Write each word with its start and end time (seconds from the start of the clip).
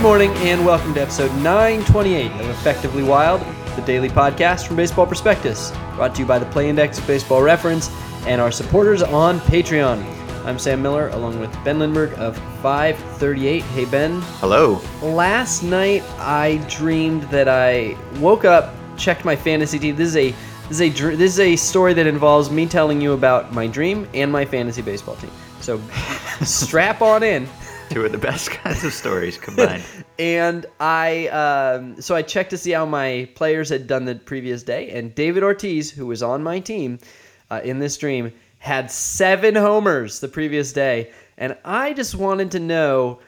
Good 0.00 0.06
morning 0.06 0.30
and 0.36 0.64
welcome 0.64 0.94
to 0.94 1.02
episode 1.02 1.30
928 1.42 2.32
of 2.40 2.48
Effectively 2.48 3.02
Wild, 3.02 3.42
the 3.76 3.82
daily 3.82 4.08
podcast 4.08 4.66
from 4.66 4.76
Baseball 4.76 5.06
Prospectus, 5.06 5.72
brought 5.94 6.14
to 6.14 6.22
you 6.22 6.26
by 6.26 6.38
the 6.38 6.46
Play 6.46 6.70
Index 6.70 6.98
of 6.98 7.06
Baseball 7.06 7.42
Reference 7.42 7.90
and 8.24 8.40
our 8.40 8.50
supporters 8.50 9.02
on 9.02 9.40
Patreon. 9.40 10.02
I'm 10.46 10.58
Sam 10.58 10.80
Miller, 10.80 11.10
along 11.10 11.38
with 11.38 11.52
Ben 11.64 11.78
Lindbergh 11.78 12.14
of 12.14 12.34
538. 12.62 13.62
Hey, 13.62 13.84
Ben. 13.84 14.22
Hello. 14.38 14.80
Last 15.02 15.62
night 15.62 16.02
I 16.18 16.64
dreamed 16.66 17.24
that 17.24 17.46
I 17.46 17.94
woke 18.20 18.46
up, 18.46 18.74
checked 18.96 19.26
my 19.26 19.36
fantasy 19.36 19.78
team. 19.78 19.96
This 19.96 20.08
is 20.08 20.16
a 20.16 20.30
this 20.70 20.80
is 20.80 20.80
a 20.80 21.14
this 21.14 21.32
is 21.34 21.40
a 21.40 21.56
story 21.56 21.92
that 21.92 22.06
involves 22.06 22.50
me 22.50 22.64
telling 22.64 23.02
you 23.02 23.12
about 23.12 23.52
my 23.52 23.66
dream 23.66 24.08
and 24.14 24.32
my 24.32 24.46
fantasy 24.46 24.80
baseball 24.80 25.16
team. 25.16 25.30
So 25.60 25.78
strap 26.40 27.02
on 27.02 27.22
in. 27.22 27.46
Two 27.90 28.04
of 28.04 28.12
the 28.12 28.18
best 28.18 28.50
kinds 28.62 28.84
of 28.84 28.92
stories 28.92 29.36
combined. 29.36 29.82
And 30.18 30.66
I 30.78 31.28
um, 31.28 31.98
so 32.00 32.14
I 32.14 32.20
checked 32.20 32.50
to 32.50 32.58
see 32.58 32.72
how 32.72 32.84
my 32.84 33.26
players 33.34 33.70
had 33.70 33.86
done 33.86 34.04
the 34.04 34.16
previous 34.16 34.62
day, 34.62 34.90
and 34.90 35.14
David 35.14 35.42
Ortiz, 35.42 35.90
who 35.90 36.06
was 36.06 36.22
on 36.22 36.42
my 36.42 36.60
team 36.60 36.98
uh, 37.50 37.62
in 37.64 37.78
this 37.78 37.96
dream, 37.96 38.30
had 38.58 38.90
seven 38.90 39.54
homers 39.54 40.20
the 40.20 40.28
previous 40.28 40.74
day, 40.74 41.10
and 41.38 41.56
I 41.64 41.94
just 41.94 42.14
wanted 42.14 42.50
to 42.50 42.60
know, 42.60 43.20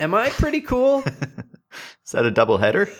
am 0.00 0.12
I 0.12 0.28
pretty 0.30 0.60
cool? 0.60 1.04
Is 2.04 2.12
that 2.12 2.26
a 2.26 2.32
double 2.32 2.58
header? 2.58 2.90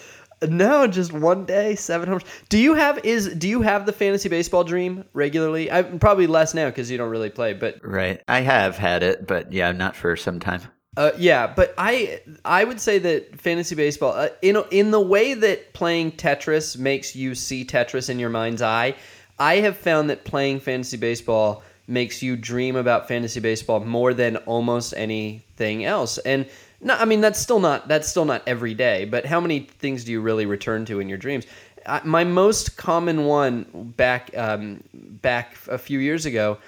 No, 0.48 0.86
just 0.86 1.12
one 1.12 1.44
day, 1.44 1.74
seven 1.74 2.06
homers. 2.08 2.22
Do 2.48 2.56
you 2.58 2.74
have 2.74 3.04
is 3.04 3.34
do 3.34 3.48
you 3.48 3.62
have 3.62 3.84
the 3.84 3.92
fantasy 3.92 4.28
baseball 4.28 4.62
dream 4.62 5.04
regularly? 5.12 5.72
I 5.72 5.82
probably 5.82 6.28
less 6.28 6.54
now 6.54 6.66
because 6.66 6.88
you 6.88 6.96
don't 6.98 7.10
really 7.10 7.30
play, 7.30 7.52
but 7.52 7.80
Right. 7.82 8.22
I 8.28 8.40
have 8.42 8.78
had 8.78 9.02
it, 9.02 9.26
but 9.26 9.52
yeah, 9.52 9.72
not 9.72 9.96
for 9.96 10.14
some 10.16 10.38
time. 10.38 10.62
Uh, 10.96 11.12
yeah. 11.18 11.46
But 11.46 11.74
I 11.78 12.20
I 12.44 12.64
would 12.64 12.80
say 12.80 12.98
that 12.98 13.40
fantasy 13.40 13.74
baseball, 13.74 14.12
uh, 14.12 14.28
in 14.42 14.62
in 14.70 14.90
the 14.90 15.00
way 15.00 15.34
that 15.34 15.72
playing 15.72 16.12
Tetris 16.12 16.76
makes 16.76 17.14
you 17.14 17.34
see 17.34 17.64
Tetris 17.64 18.10
in 18.10 18.18
your 18.18 18.30
mind's 18.30 18.62
eye, 18.62 18.94
I 19.38 19.56
have 19.56 19.76
found 19.76 20.10
that 20.10 20.24
playing 20.24 20.60
fantasy 20.60 20.96
baseball 20.96 21.62
makes 21.86 22.22
you 22.22 22.36
dream 22.36 22.76
about 22.76 23.08
fantasy 23.08 23.40
baseball 23.40 23.80
more 23.80 24.14
than 24.14 24.36
almost 24.38 24.94
anything 24.96 25.84
else. 25.84 26.18
And 26.18 26.46
no, 26.80 26.94
I 26.94 27.04
mean 27.04 27.20
that's 27.20 27.38
still 27.38 27.60
not 27.60 27.88
that's 27.88 28.08
still 28.08 28.24
not 28.24 28.42
every 28.46 28.74
day. 28.74 29.04
But 29.04 29.26
how 29.26 29.40
many 29.40 29.60
things 29.60 30.04
do 30.04 30.12
you 30.12 30.20
really 30.20 30.46
return 30.46 30.84
to 30.86 31.00
in 31.00 31.08
your 31.08 31.18
dreams? 31.18 31.46
I, 31.86 32.00
my 32.04 32.24
most 32.24 32.76
common 32.76 33.24
one 33.24 33.92
back 33.96 34.30
um, 34.36 34.82
back 34.92 35.56
a 35.68 35.78
few 35.78 35.98
years 35.98 36.26
ago, 36.26 36.58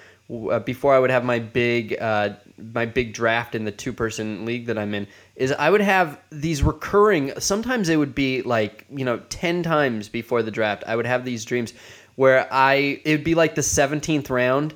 uh, 0.49 0.59
before 0.59 0.93
I 0.93 0.99
would 0.99 1.09
have 1.09 1.23
my 1.23 1.39
big 1.39 1.97
uh, 1.99 2.35
my 2.73 2.85
big 2.85 3.13
draft 3.13 3.55
in 3.55 3.65
the 3.65 3.71
two 3.71 3.93
person 3.93 4.45
league 4.45 4.67
that 4.67 4.77
I'm 4.77 4.93
in, 4.93 5.07
is 5.35 5.51
I 5.51 5.69
would 5.69 5.81
have 5.81 6.19
these 6.31 6.61
recurring. 6.63 7.31
Sometimes 7.39 7.89
it 7.89 7.97
would 7.97 8.15
be 8.15 8.41
like 8.43 8.85
you 8.91 9.05
know 9.05 9.19
ten 9.29 9.63
times 9.63 10.09
before 10.09 10.43
the 10.43 10.51
draft. 10.51 10.83
I 10.87 10.95
would 10.95 11.05
have 11.05 11.25
these 11.25 11.45
dreams 11.45 11.73
where 12.15 12.47
I 12.51 13.01
it 13.03 13.11
would 13.11 13.23
be 13.23 13.35
like 13.35 13.55
the 13.55 13.63
seventeenth 13.63 14.29
round, 14.29 14.73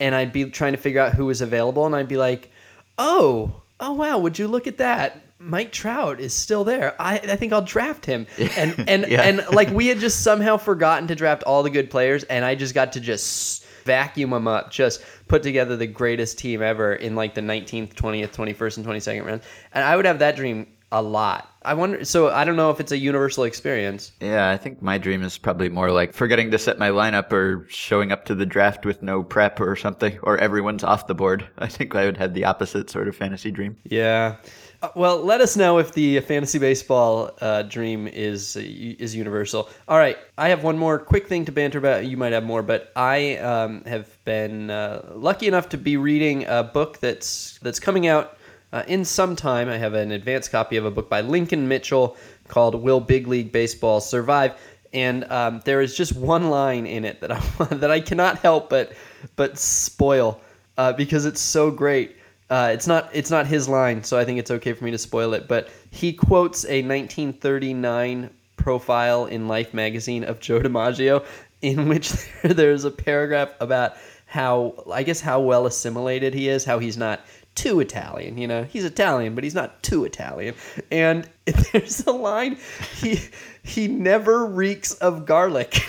and 0.00 0.14
I'd 0.14 0.32
be 0.32 0.44
trying 0.50 0.72
to 0.72 0.78
figure 0.78 1.00
out 1.00 1.14
who 1.14 1.26
was 1.26 1.40
available, 1.40 1.84
and 1.86 1.94
I'd 1.96 2.08
be 2.08 2.16
like, 2.16 2.50
oh, 2.98 3.60
oh 3.80 3.92
wow, 3.92 4.18
would 4.18 4.38
you 4.38 4.48
look 4.48 4.66
at 4.66 4.78
that? 4.78 5.20
Mike 5.38 5.70
Trout 5.70 6.18
is 6.18 6.32
still 6.32 6.64
there. 6.64 6.94
I, 6.98 7.18
I 7.18 7.36
think 7.36 7.52
I'll 7.52 7.60
draft 7.60 8.06
him. 8.06 8.26
And 8.56 8.88
and 8.88 9.06
Yeah. 9.06 9.20
and 9.20 9.44
like 9.52 9.70
we 9.70 9.88
had 9.88 9.98
just 9.98 10.20
somehow 10.22 10.56
forgotten 10.56 11.08
to 11.08 11.14
draft 11.14 11.42
all 11.42 11.62
the 11.62 11.68
good 11.70 11.90
players, 11.90 12.24
and 12.24 12.42
I 12.44 12.54
just 12.54 12.72
got 12.74 12.94
to 12.94 13.00
just 13.00 13.65
vacuum 13.86 14.30
them 14.30 14.46
up, 14.46 14.70
just 14.70 15.02
put 15.28 15.42
together 15.42 15.76
the 15.76 15.86
greatest 15.86 16.38
team 16.38 16.60
ever 16.60 16.92
in 16.92 17.14
like 17.14 17.34
the 17.34 17.40
19th, 17.40 17.94
20th, 17.94 18.34
21st, 18.34 18.76
and 18.78 18.86
22nd 18.86 19.24
round. 19.24 19.40
And 19.72 19.84
I 19.84 19.96
would 19.96 20.04
have 20.04 20.18
that 20.18 20.36
dream 20.36 20.66
a 20.92 21.02
lot. 21.02 21.50
I 21.62 21.74
wonder. 21.74 22.04
So 22.04 22.30
I 22.30 22.44
don't 22.44 22.56
know 22.56 22.70
if 22.70 22.78
it's 22.78 22.92
a 22.92 22.98
universal 22.98 23.44
experience. 23.44 24.12
Yeah, 24.20 24.48
I 24.50 24.56
think 24.56 24.82
my 24.82 24.98
dream 24.98 25.22
is 25.22 25.36
probably 25.36 25.68
more 25.68 25.90
like 25.90 26.12
forgetting 26.12 26.50
to 26.52 26.58
set 26.58 26.78
my 26.78 26.90
lineup 26.90 27.32
or 27.32 27.66
showing 27.68 28.12
up 28.12 28.24
to 28.26 28.34
the 28.34 28.46
draft 28.46 28.86
with 28.86 29.02
no 29.02 29.22
prep 29.22 29.60
or 29.60 29.74
something, 29.74 30.18
or 30.22 30.38
everyone's 30.38 30.84
off 30.84 31.06
the 31.06 31.14
board. 31.14 31.46
I 31.58 31.66
think 31.66 31.94
I 31.94 32.04
would 32.04 32.16
have 32.18 32.34
the 32.34 32.44
opposite 32.44 32.88
sort 32.88 33.08
of 33.08 33.16
fantasy 33.16 33.50
dream. 33.50 33.76
Yeah. 33.84 34.36
Uh, 34.82 34.88
Well, 34.94 35.22
let 35.22 35.40
us 35.40 35.56
know 35.56 35.78
if 35.78 35.92
the 35.92 36.20
fantasy 36.20 36.58
baseball 36.58 37.30
uh, 37.40 37.62
dream 37.62 38.06
is 38.06 38.56
is 38.56 39.14
universal. 39.14 39.68
All 39.88 39.98
right, 39.98 40.18
I 40.36 40.48
have 40.48 40.62
one 40.62 40.78
more 40.78 40.98
quick 40.98 41.28
thing 41.28 41.44
to 41.46 41.52
banter 41.52 41.78
about. 41.78 42.06
You 42.06 42.16
might 42.16 42.32
have 42.32 42.44
more, 42.44 42.62
but 42.62 42.92
I 42.94 43.36
um, 43.36 43.84
have 43.84 44.06
been 44.24 44.70
uh, 44.70 45.12
lucky 45.14 45.46
enough 45.46 45.68
to 45.70 45.78
be 45.78 45.96
reading 45.96 46.44
a 46.46 46.62
book 46.62 46.98
that's 46.98 47.58
that's 47.62 47.80
coming 47.80 48.06
out 48.06 48.36
uh, 48.72 48.84
in 48.86 49.04
some 49.04 49.36
time. 49.36 49.68
I 49.68 49.78
have 49.78 49.94
an 49.94 50.12
advanced 50.12 50.50
copy 50.50 50.76
of 50.76 50.84
a 50.84 50.90
book 50.90 51.08
by 51.08 51.22
Lincoln 51.22 51.68
Mitchell 51.68 52.16
called 52.48 52.74
"Will 52.74 53.00
Big 53.00 53.26
League 53.26 53.52
Baseball 53.52 54.00
Survive?" 54.00 54.58
And 54.92 55.24
um, 55.30 55.60
there 55.64 55.80
is 55.80 55.96
just 55.96 56.14
one 56.14 56.50
line 56.50 56.86
in 56.86 57.04
it 57.04 57.20
that 57.20 57.32
I 57.32 57.40
that 57.70 57.90
I 57.90 58.00
cannot 58.00 58.38
help 58.38 58.68
but 58.68 58.92
but 59.36 59.58
spoil 59.58 60.40
uh, 60.76 60.92
because 60.92 61.24
it's 61.24 61.40
so 61.40 61.70
great. 61.70 62.16
Uh, 62.48 62.70
it's 62.72 62.86
not 62.86 63.10
it's 63.12 63.30
not 63.30 63.46
his 63.46 63.68
line, 63.68 64.04
so 64.04 64.18
I 64.18 64.24
think 64.24 64.38
it's 64.38 64.50
okay 64.50 64.72
for 64.72 64.84
me 64.84 64.90
to 64.92 64.98
spoil 64.98 65.34
it. 65.34 65.48
But 65.48 65.68
he 65.90 66.12
quotes 66.12 66.64
a 66.64 66.82
1939 66.82 68.30
profile 68.56 69.26
in 69.26 69.48
Life 69.48 69.74
magazine 69.74 70.24
of 70.24 70.40
Joe 70.40 70.60
DiMaggio, 70.60 71.24
in 71.62 71.88
which 71.88 72.12
there's 72.42 72.84
a 72.84 72.90
paragraph 72.90 73.52
about 73.60 73.94
how 74.26 74.84
I 74.92 75.02
guess 75.02 75.20
how 75.20 75.40
well 75.40 75.66
assimilated 75.66 76.34
he 76.34 76.48
is, 76.48 76.64
how 76.64 76.78
he's 76.78 76.96
not 76.96 77.20
too 77.56 77.80
Italian. 77.80 78.38
You 78.38 78.46
know, 78.46 78.64
he's 78.64 78.84
Italian, 78.84 79.34
but 79.34 79.42
he's 79.42 79.54
not 79.54 79.82
too 79.82 80.04
Italian. 80.04 80.54
And 80.92 81.28
there's 81.72 82.06
a 82.06 82.12
line 82.12 82.58
he 83.00 83.18
he 83.64 83.88
never 83.88 84.46
reeks 84.46 84.94
of 84.94 85.26
garlic. 85.26 85.84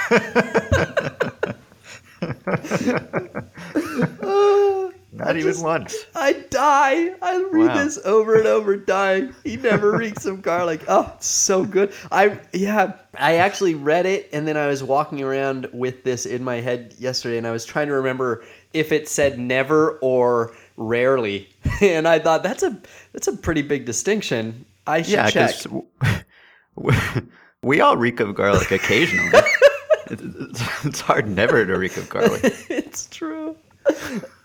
Not 5.10 5.36
even 5.38 5.60
once. 5.62 5.96
I 6.14 6.34
die. 6.50 7.14
I 7.22 7.36
read 7.50 7.68
Wow. 7.68 7.82
this 7.84 7.98
over 8.04 8.36
and 8.36 8.46
over, 8.46 8.76
dying. 8.76 9.34
He 9.42 9.56
never 9.56 9.92
reeks 9.96 10.26
of 10.26 10.42
garlic. 10.42 10.82
Oh, 10.86 11.10
it's 11.16 11.26
so 11.26 11.64
good. 11.64 11.92
I 12.12 12.38
yeah. 12.52 12.92
I 13.14 13.36
actually 13.36 13.74
read 13.74 14.04
it, 14.04 14.28
and 14.34 14.46
then 14.46 14.56
I 14.58 14.66
was 14.66 14.82
walking 14.84 15.22
around 15.22 15.66
with 15.72 16.04
this 16.04 16.26
in 16.26 16.44
my 16.44 16.56
head 16.60 16.94
yesterday, 16.98 17.38
and 17.38 17.46
I 17.46 17.52
was 17.52 17.64
trying 17.64 17.86
to 17.88 17.94
remember 17.94 18.44
if 18.74 18.92
it 18.92 19.08
said 19.08 19.38
never 19.38 19.92
or 20.02 20.52
rarely, 20.76 21.48
and 21.80 22.06
I 22.06 22.18
thought 22.18 22.42
that's 22.42 22.62
a 22.62 22.78
that's 23.12 23.28
a 23.28 23.36
pretty 23.36 23.62
big 23.62 23.86
distinction. 23.86 24.66
I 24.86 25.00
should 25.02 25.12
Yeah, 25.12 25.30
check. 25.30 25.54
we 27.62 27.80
all 27.80 27.96
reek 27.96 28.20
of 28.20 28.34
garlic 28.34 28.70
occasionally. 28.70 29.30
It's 30.10 31.02
hard 31.02 31.28
never 31.28 31.66
to 31.66 31.76
reek 31.76 31.98
of 31.98 32.08
garlic. 32.08 32.40
it's 32.70 33.08
true. 33.08 33.54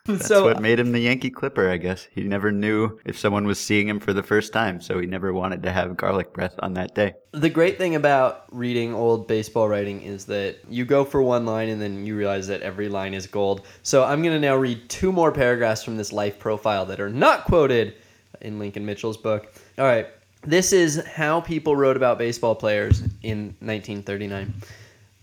That's 0.05 0.27
so 0.27 0.43
what 0.43 0.57
uh, 0.57 0.59
made 0.59 0.79
him 0.79 0.91
the 0.91 0.99
Yankee 0.99 1.29
Clipper, 1.29 1.69
I 1.69 1.77
guess. 1.77 2.09
He 2.11 2.23
never 2.23 2.51
knew 2.51 2.99
if 3.05 3.17
someone 3.17 3.47
was 3.47 3.57
seeing 3.57 3.87
him 3.87 4.01
for 4.01 4.11
the 4.11 4.21
first 4.21 4.51
time, 4.51 4.81
so 4.81 4.99
he 4.99 5.07
never 5.07 5.31
wanted 5.31 5.63
to 5.63 5.71
have 5.71 5.95
garlic 5.95 6.33
breath 6.33 6.55
on 6.59 6.73
that 6.73 6.93
day. 6.93 7.13
The 7.31 7.49
great 7.49 7.77
thing 7.77 7.95
about 7.95 8.43
reading 8.51 8.93
old 8.93 9.29
baseball 9.29 9.69
writing 9.69 10.01
is 10.01 10.25
that 10.25 10.57
you 10.69 10.83
go 10.83 11.05
for 11.05 11.21
one 11.21 11.45
line 11.45 11.69
and 11.69 11.81
then 11.81 12.05
you 12.05 12.17
realize 12.17 12.47
that 12.47 12.61
every 12.61 12.89
line 12.89 13.13
is 13.13 13.27
gold. 13.27 13.65
So 13.83 14.03
I'm 14.03 14.21
going 14.21 14.35
to 14.35 14.45
now 14.45 14.57
read 14.57 14.89
two 14.89 15.13
more 15.13 15.31
paragraphs 15.31 15.85
from 15.85 15.95
this 15.95 16.11
life 16.11 16.37
profile 16.37 16.85
that 16.87 16.99
are 16.99 17.09
not 17.09 17.45
quoted 17.45 17.95
in 18.41 18.59
Lincoln 18.59 18.85
Mitchell's 18.85 19.15
book. 19.15 19.53
All 19.77 19.85
right. 19.85 20.07
This 20.41 20.73
is 20.73 21.01
how 21.05 21.39
people 21.39 21.77
wrote 21.77 21.95
about 21.95 22.17
baseball 22.17 22.55
players 22.55 22.99
in 23.21 23.55
1939. 23.61 24.53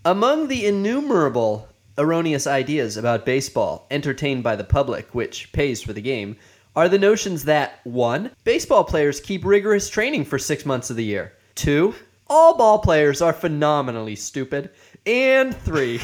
Among 0.05 0.47
the 0.47 0.65
innumerable 0.65 1.69
erroneous 1.97 2.47
ideas 2.47 2.97
about 2.97 3.25
baseball 3.25 3.87
entertained 3.91 4.43
by 4.43 4.55
the 4.55 4.63
public, 4.63 5.13
which 5.13 5.51
pays 5.51 5.81
for 5.81 5.93
the 5.93 6.01
game, 6.01 6.37
are 6.75 6.87
the 6.87 6.99
notions 6.99 7.43
that 7.45 7.79
1. 7.83 8.31
Baseball 8.43 8.83
players 8.83 9.19
keep 9.19 9.43
rigorous 9.43 9.89
training 9.89 10.25
for 10.25 10.39
six 10.39 10.65
months 10.65 10.89
of 10.89 10.95
the 10.95 11.03
year. 11.03 11.33
2. 11.55 11.93
All 12.27 12.57
ball 12.57 12.79
players 12.79 13.21
are 13.21 13.33
phenomenally 13.33 14.15
stupid. 14.15 14.69
And 15.05 15.55
3. 15.55 15.99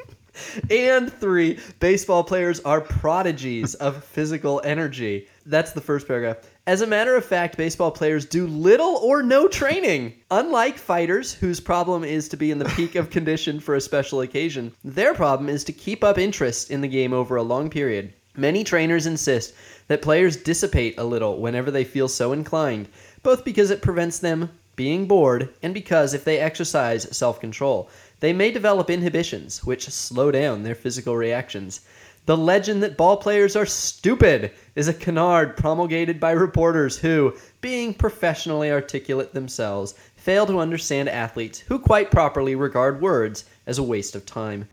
and 0.70 1.12
3. 1.12 1.58
Baseball 1.78 2.24
players 2.24 2.60
are 2.60 2.80
prodigies 2.80 3.74
of 3.74 4.02
physical 4.04 4.60
energy. 4.64 5.28
That's 5.46 5.72
the 5.72 5.80
first 5.80 6.08
paragraph. 6.08 6.38
As 6.64 6.80
a 6.80 6.86
matter 6.86 7.16
of 7.16 7.24
fact, 7.24 7.56
baseball 7.56 7.90
players 7.90 8.24
do 8.24 8.46
little 8.46 8.96
or 9.02 9.20
no 9.20 9.48
training. 9.48 10.14
Unlike 10.30 10.78
fighters, 10.78 11.34
whose 11.34 11.58
problem 11.58 12.04
is 12.04 12.28
to 12.28 12.36
be 12.36 12.52
in 12.52 12.60
the 12.60 12.72
peak 12.76 12.94
of 12.94 13.10
condition 13.10 13.58
for 13.58 13.74
a 13.74 13.80
special 13.80 14.20
occasion, 14.20 14.70
their 14.84 15.12
problem 15.12 15.48
is 15.48 15.64
to 15.64 15.72
keep 15.72 16.04
up 16.04 16.18
interest 16.18 16.70
in 16.70 16.80
the 16.80 16.86
game 16.86 17.12
over 17.12 17.34
a 17.34 17.42
long 17.42 17.68
period. 17.68 18.12
Many 18.36 18.62
trainers 18.62 19.06
insist 19.06 19.54
that 19.88 20.02
players 20.02 20.36
dissipate 20.36 20.96
a 20.98 21.04
little 21.04 21.40
whenever 21.40 21.72
they 21.72 21.82
feel 21.82 22.06
so 22.06 22.32
inclined, 22.32 22.86
both 23.24 23.44
because 23.44 23.72
it 23.72 23.82
prevents 23.82 24.20
them 24.20 24.48
being 24.76 25.08
bored 25.08 25.52
and 25.64 25.74
because 25.74 26.14
if 26.14 26.22
they 26.22 26.38
exercise 26.38 27.16
self 27.16 27.40
control, 27.40 27.90
they 28.20 28.32
may 28.32 28.52
develop 28.52 28.88
inhibitions 28.88 29.64
which 29.64 29.88
slow 29.88 30.30
down 30.30 30.62
their 30.62 30.76
physical 30.76 31.16
reactions. 31.16 31.80
The 32.24 32.36
legend 32.36 32.84
that 32.84 32.96
ball 32.96 33.16
players 33.16 33.56
are 33.56 33.66
stupid 33.66 34.52
is 34.76 34.86
a 34.86 34.94
canard 34.94 35.56
promulgated 35.56 36.20
by 36.20 36.30
reporters 36.30 36.96
who, 36.96 37.34
being 37.60 37.92
professionally 37.92 38.70
articulate 38.70 39.32
themselves, 39.32 39.96
fail 40.14 40.46
to 40.46 40.60
understand 40.60 41.08
athletes 41.08 41.58
who 41.58 41.80
quite 41.80 42.12
properly 42.12 42.54
regard 42.54 43.00
words 43.00 43.44
as 43.66 43.78
a 43.78 43.82
waste 43.82 44.14
of 44.14 44.24
time. 44.24 44.68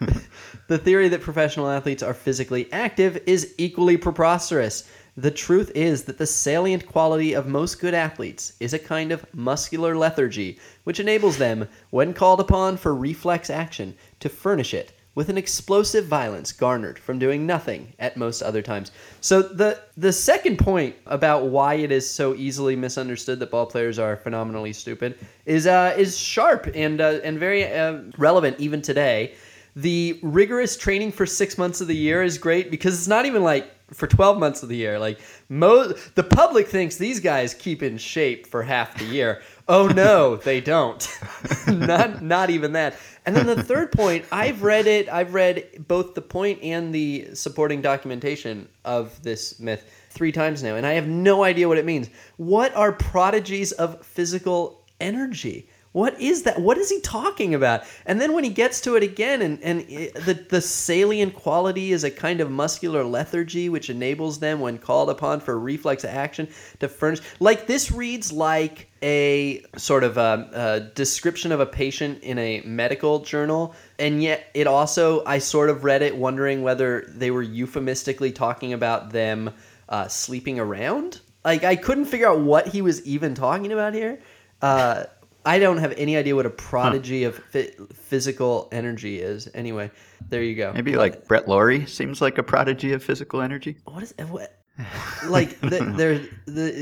the 0.68 0.78
theory 0.78 1.10
that 1.10 1.20
professional 1.20 1.68
athletes 1.68 2.02
are 2.02 2.14
physically 2.14 2.72
active 2.72 3.22
is 3.26 3.54
equally 3.58 3.98
preposterous. 3.98 4.88
The 5.18 5.30
truth 5.30 5.70
is 5.74 6.04
that 6.04 6.16
the 6.16 6.26
salient 6.26 6.86
quality 6.86 7.34
of 7.34 7.46
most 7.46 7.78
good 7.78 7.92
athletes 7.92 8.54
is 8.58 8.72
a 8.72 8.78
kind 8.78 9.12
of 9.12 9.26
muscular 9.34 9.94
lethargy, 9.94 10.58
which 10.84 11.00
enables 11.00 11.36
them, 11.36 11.68
when 11.90 12.14
called 12.14 12.40
upon 12.40 12.78
for 12.78 12.94
reflex 12.94 13.50
action, 13.50 13.94
to 14.20 14.30
furnish 14.30 14.72
it 14.72 14.94
with 15.16 15.30
an 15.30 15.38
explosive 15.38 16.04
violence 16.06 16.52
garnered 16.52 16.98
from 16.98 17.18
doing 17.18 17.46
nothing 17.46 17.92
at 17.98 18.16
most 18.18 18.42
other 18.42 18.62
times. 18.62 18.92
So 19.20 19.42
the 19.42 19.80
the 19.96 20.12
second 20.12 20.58
point 20.58 20.94
about 21.06 21.46
why 21.46 21.74
it 21.74 21.90
is 21.90 22.08
so 22.08 22.34
easily 22.36 22.76
misunderstood 22.76 23.40
that 23.40 23.50
ball 23.50 23.66
players 23.66 23.98
are 23.98 24.16
phenomenally 24.16 24.74
stupid 24.74 25.18
is 25.46 25.66
uh, 25.66 25.94
is 25.96 26.16
sharp 26.16 26.70
and 26.74 27.00
uh, 27.00 27.18
and 27.24 27.38
very 27.40 27.64
uh, 27.64 28.02
relevant 28.18 28.60
even 28.60 28.80
today. 28.80 29.34
The 29.74 30.18
rigorous 30.22 30.76
training 30.76 31.12
for 31.12 31.26
six 31.26 31.58
months 31.58 31.80
of 31.80 31.88
the 31.88 31.96
year 31.96 32.22
is 32.22 32.38
great 32.38 32.70
because 32.70 32.94
it's 32.94 33.08
not 33.08 33.26
even 33.26 33.42
like 33.42 33.70
for 33.92 34.06
12 34.06 34.38
months 34.38 34.62
of 34.62 34.68
the 34.68 34.76
year. 34.76 34.98
Like 34.98 35.20
mo- 35.48 35.92
the 36.14 36.22
public 36.22 36.66
thinks 36.68 36.96
these 36.96 37.20
guys 37.20 37.54
keep 37.54 37.82
in 37.82 37.98
shape 37.98 38.46
for 38.46 38.62
half 38.62 38.98
the 38.98 39.04
year. 39.04 39.42
Oh 39.68 39.88
no, 39.88 40.36
they 40.36 40.60
don't. 40.60 41.08
not 41.66 42.22
not 42.22 42.50
even 42.50 42.72
that. 42.72 42.96
And 43.24 43.34
then 43.34 43.46
the 43.46 43.60
third 43.62 43.90
point, 43.90 44.24
I've 44.30 44.62
read 44.62 44.86
it. 44.86 45.08
I've 45.08 45.34
read 45.34 45.84
both 45.88 46.14
the 46.14 46.22
point 46.22 46.62
and 46.62 46.94
the 46.94 47.34
supporting 47.34 47.82
documentation 47.82 48.68
of 48.84 49.20
this 49.24 49.58
myth 49.58 49.90
three 50.10 50.30
times 50.30 50.62
now, 50.62 50.76
and 50.76 50.86
I 50.86 50.92
have 50.92 51.08
no 51.08 51.42
idea 51.42 51.66
what 51.66 51.78
it 51.78 51.84
means. 51.84 52.08
What 52.36 52.74
are 52.76 52.92
prodigies 52.92 53.72
of 53.72 54.06
physical 54.06 54.84
energy? 55.00 55.68
What 55.96 56.20
is 56.20 56.42
that? 56.42 56.60
What 56.60 56.76
is 56.76 56.90
he 56.90 57.00
talking 57.00 57.54
about? 57.54 57.84
And 58.04 58.20
then 58.20 58.34
when 58.34 58.44
he 58.44 58.50
gets 58.50 58.82
to 58.82 58.96
it 58.96 59.02
again, 59.02 59.40
and, 59.40 59.58
and 59.62 59.80
it, 59.88 60.12
the, 60.26 60.34
the 60.34 60.60
salient 60.60 61.34
quality 61.34 61.90
is 61.90 62.04
a 62.04 62.10
kind 62.10 62.42
of 62.42 62.50
muscular 62.50 63.02
lethargy, 63.02 63.70
which 63.70 63.88
enables 63.88 64.38
them, 64.38 64.60
when 64.60 64.76
called 64.76 65.08
upon 65.08 65.40
for 65.40 65.58
reflex 65.58 66.04
action, 66.04 66.48
to 66.80 66.88
furnish. 66.88 67.20
Like 67.40 67.66
this 67.66 67.90
reads 67.90 68.30
like 68.30 68.90
a 69.02 69.64
sort 69.78 70.04
of 70.04 70.18
a, 70.18 70.50
a 70.52 70.80
description 70.94 71.50
of 71.50 71.60
a 71.60 71.66
patient 71.66 72.22
in 72.22 72.36
a 72.36 72.60
medical 72.66 73.20
journal, 73.20 73.74
and 73.98 74.22
yet 74.22 74.50
it 74.52 74.66
also, 74.66 75.24
I 75.24 75.38
sort 75.38 75.70
of 75.70 75.82
read 75.82 76.02
it 76.02 76.14
wondering 76.14 76.60
whether 76.60 77.06
they 77.08 77.30
were 77.30 77.40
euphemistically 77.40 78.32
talking 78.32 78.74
about 78.74 79.12
them 79.12 79.50
uh, 79.88 80.08
sleeping 80.08 80.60
around. 80.60 81.20
Like 81.42 81.64
I 81.64 81.74
couldn't 81.74 82.04
figure 82.04 82.28
out 82.28 82.40
what 82.40 82.68
he 82.68 82.82
was 82.82 83.02
even 83.06 83.34
talking 83.34 83.72
about 83.72 83.94
here. 83.94 84.20
Uh, 84.60 85.04
I 85.46 85.60
don't 85.60 85.78
have 85.78 85.92
any 85.96 86.16
idea 86.16 86.34
what 86.34 86.44
a 86.44 86.50
prodigy 86.50 87.22
huh. 87.22 87.30
of 87.30 87.92
physical 87.94 88.68
energy 88.72 89.20
is. 89.20 89.48
Anyway, 89.54 89.90
there 90.28 90.42
you 90.42 90.56
go. 90.56 90.72
Maybe 90.72 90.96
like 90.96 91.26
Brett 91.28 91.48
Lawrie 91.48 91.86
seems 91.86 92.20
like 92.20 92.36
a 92.36 92.42
prodigy 92.42 92.92
of 92.92 93.02
physical 93.02 93.40
energy. 93.40 93.76
What 93.84 94.02
is 94.02 94.14
eh, 94.18 94.24
what? 94.24 94.58
like 95.28 95.58
the, 95.60 95.94
they're 95.96 96.18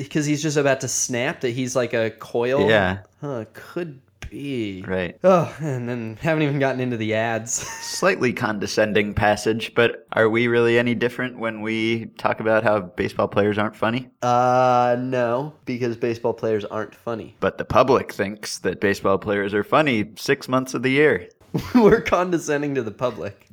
because 0.02 0.24
the, 0.24 0.30
he's 0.30 0.42
just 0.42 0.56
about 0.56 0.80
to 0.80 0.88
snap 0.88 1.42
that 1.42 1.50
he's 1.50 1.76
like 1.76 1.92
a 1.92 2.10
coil. 2.10 2.68
Yeah. 2.68 3.00
Huh, 3.20 3.44
could 3.52 4.00
be. 4.34 4.84
Right. 4.86 5.16
Oh, 5.22 5.54
and 5.60 5.88
then 5.88 6.18
haven't 6.20 6.42
even 6.42 6.58
gotten 6.58 6.80
into 6.80 6.96
the 6.96 7.14
ads. 7.14 7.52
Slightly 7.82 8.32
condescending 8.32 9.14
passage, 9.14 9.72
but 9.74 10.06
are 10.12 10.28
we 10.28 10.48
really 10.48 10.78
any 10.78 10.94
different 10.94 11.38
when 11.38 11.60
we 11.62 12.06
talk 12.18 12.40
about 12.40 12.64
how 12.64 12.80
baseball 12.80 13.28
players 13.28 13.58
aren't 13.58 13.76
funny? 13.76 14.10
Uh, 14.22 14.96
no, 14.98 15.54
because 15.64 15.96
baseball 15.96 16.34
players 16.34 16.64
aren't 16.64 16.94
funny. 16.94 17.36
But 17.40 17.58
the 17.58 17.64
public 17.64 18.12
thinks 18.12 18.58
that 18.58 18.80
baseball 18.80 19.18
players 19.18 19.54
are 19.54 19.64
funny 19.64 20.10
six 20.16 20.48
months 20.48 20.74
of 20.74 20.82
the 20.82 20.90
year. 20.90 21.28
We're 21.74 22.00
condescending 22.00 22.74
to 22.74 22.82
the 22.82 22.90
public. 22.90 23.46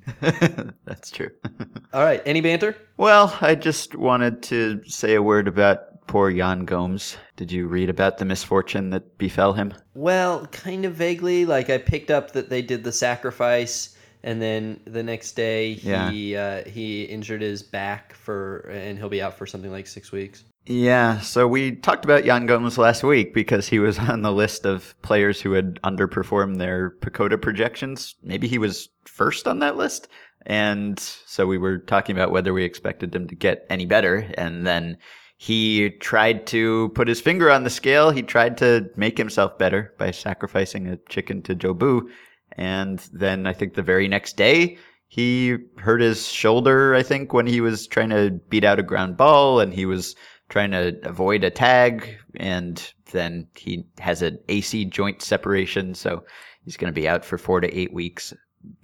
That's 0.85 1.11
true. 1.11 1.29
All 1.93 2.03
right, 2.03 2.21
any 2.25 2.41
banter? 2.41 2.75
Well, 2.97 3.37
I 3.41 3.53
just 3.53 3.95
wanted 3.95 4.41
to 4.43 4.81
say 4.85 5.13
a 5.13 5.21
word 5.21 5.47
about 5.47 5.90
poor 6.07 6.29
Yan 6.29 6.65
Gomes. 6.65 7.17
Did 7.35 7.51
you 7.51 7.67
read 7.67 7.89
about 7.89 8.17
the 8.17 8.25
misfortune 8.25 8.89
that 8.91 9.17
befell 9.17 9.53
him? 9.53 9.73
Well, 9.93 10.45
kind 10.47 10.85
of 10.85 10.93
vaguely. 10.93 11.45
Like 11.45 11.69
I 11.69 11.77
picked 11.77 12.11
up 12.11 12.31
that 12.31 12.49
they 12.49 12.61
did 12.61 12.83
the 12.83 12.91
sacrifice, 12.91 13.95
and 14.23 14.41
then 14.41 14.79
the 14.85 15.03
next 15.03 15.33
day 15.33 15.73
he 15.73 16.33
yeah. 16.33 16.61
uh, 16.65 16.69
he 16.69 17.03
injured 17.03 17.41
his 17.41 17.63
back 17.63 18.13
for, 18.13 18.69
and 18.71 18.97
he'll 18.97 19.09
be 19.09 19.21
out 19.21 19.37
for 19.37 19.45
something 19.45 19.71
like 19.71 19.87
six 19.87 20.11
weeks. 20.11 20.43
Yeah, 20.67 21.19
so 21.21 21.47
we 21.47 21.75
talked 21.75 22.05
about 22.05 22.23
Yan 22.23 22.45
Gomes 22.45 22.77
last 22.77 23.03
week 23.03 23.33
because 23.33 23.67
he 23.67 23.79
was 23.79 23.97
on 24.09 24.21
the 24.21 24.31
list 24.31 24.65
of 24.65 24.95
players 25.01 25.41
who 25.41 25.53
had 25.53 25.81
underperformed 25.81 26.57
their 26.57 26.91
PECOTA 27.01 27.41
projections. 27.41 28.15
Maybe 28.23 28.47
he 28.47 28.57
was 28.57 28.89
first 29.05 29.47
on 29.47 29.59
that 29.59 29.75
list. 29.75 30.07
And 30.45 30.99
so 30.99 31.45
we 31.45 31.57
were 31.57 31.77
talking 31.77 32.15
about 32.15 32.31
whether 32.31 32.53
we 32.53 32.63
expected 32.63 33.15
him 33.15 33.27
to 33.27 33.35
get 33.35 33.65
any 33.69 33.85
better. 33.85 34.31
And 34.35 34.65
then 34.65 34.97
he 35.41 35.89
tried 35.89 36.45
to 36.45 36.89
put 36.89 37.07
his 37.07 37.19
finger 37.19 37.49
on 37.49 37.63
the 37.63 37.71
scale. 37.71 38.11
He 38.11 38.21
tried 38.21 38.59
to 38.59 38.87
make 38.95 39.17
himself 39.17 39.57
better 39.57 39.91
by 39.97 40.11
sacrificing 40.11 40.85
a 40.85 40.97
chicken 41.09 41.41
to 41.41 41.55
Jobu. 41.55 42.03
And 42.57 42.99
then 43.11 43.47
I 43.47 43.53
think 43.53 43.73
the 43.73 43.81
very 43.81 44.07
next 44.07 44.37
day, 44.37 44.77
he 45.07 45.57
hurt 45.79 45.99
his 45.99 46.27
shoulder, 46.27 46.93
I 46.93 47.01
think, 47.01 47.33
when 47.33 47.47
he 47.47 47.59
was 47.59 47.87
trying 47.87 48.11
to 48.11 48.39
beat 48.49 48.63
out 48.63 48.77
a 48.77 48.83
ground 48.83 49.17
ball 49.17 49.59
and 49.59 49.73
he 49.73 49.87
was 49.87 50.15
trying 50.49 50.69
to 50.71 50.95
avoid 51.01 51.43
a 51.43 51.49
tag. 51.49 52.19
And 52.35 52.93
then 53.11 53.47
he 53.55 53.83
has 53.97 54.21
an 54.21 54.37
AC 54.47 54.85
joint 54.85 55.23
separation. 55.23 55.95
So 55.95 56.23
he's 56.65 56.77
going 56.77 56.93
to 56.93 57.01
be 57.01 57.07
out 57.07 57.25
for 57.25 57.39
four 57.39 57.61
to 57.61 57.75
eight 57.75 57.93
weeks. 57.93 58.31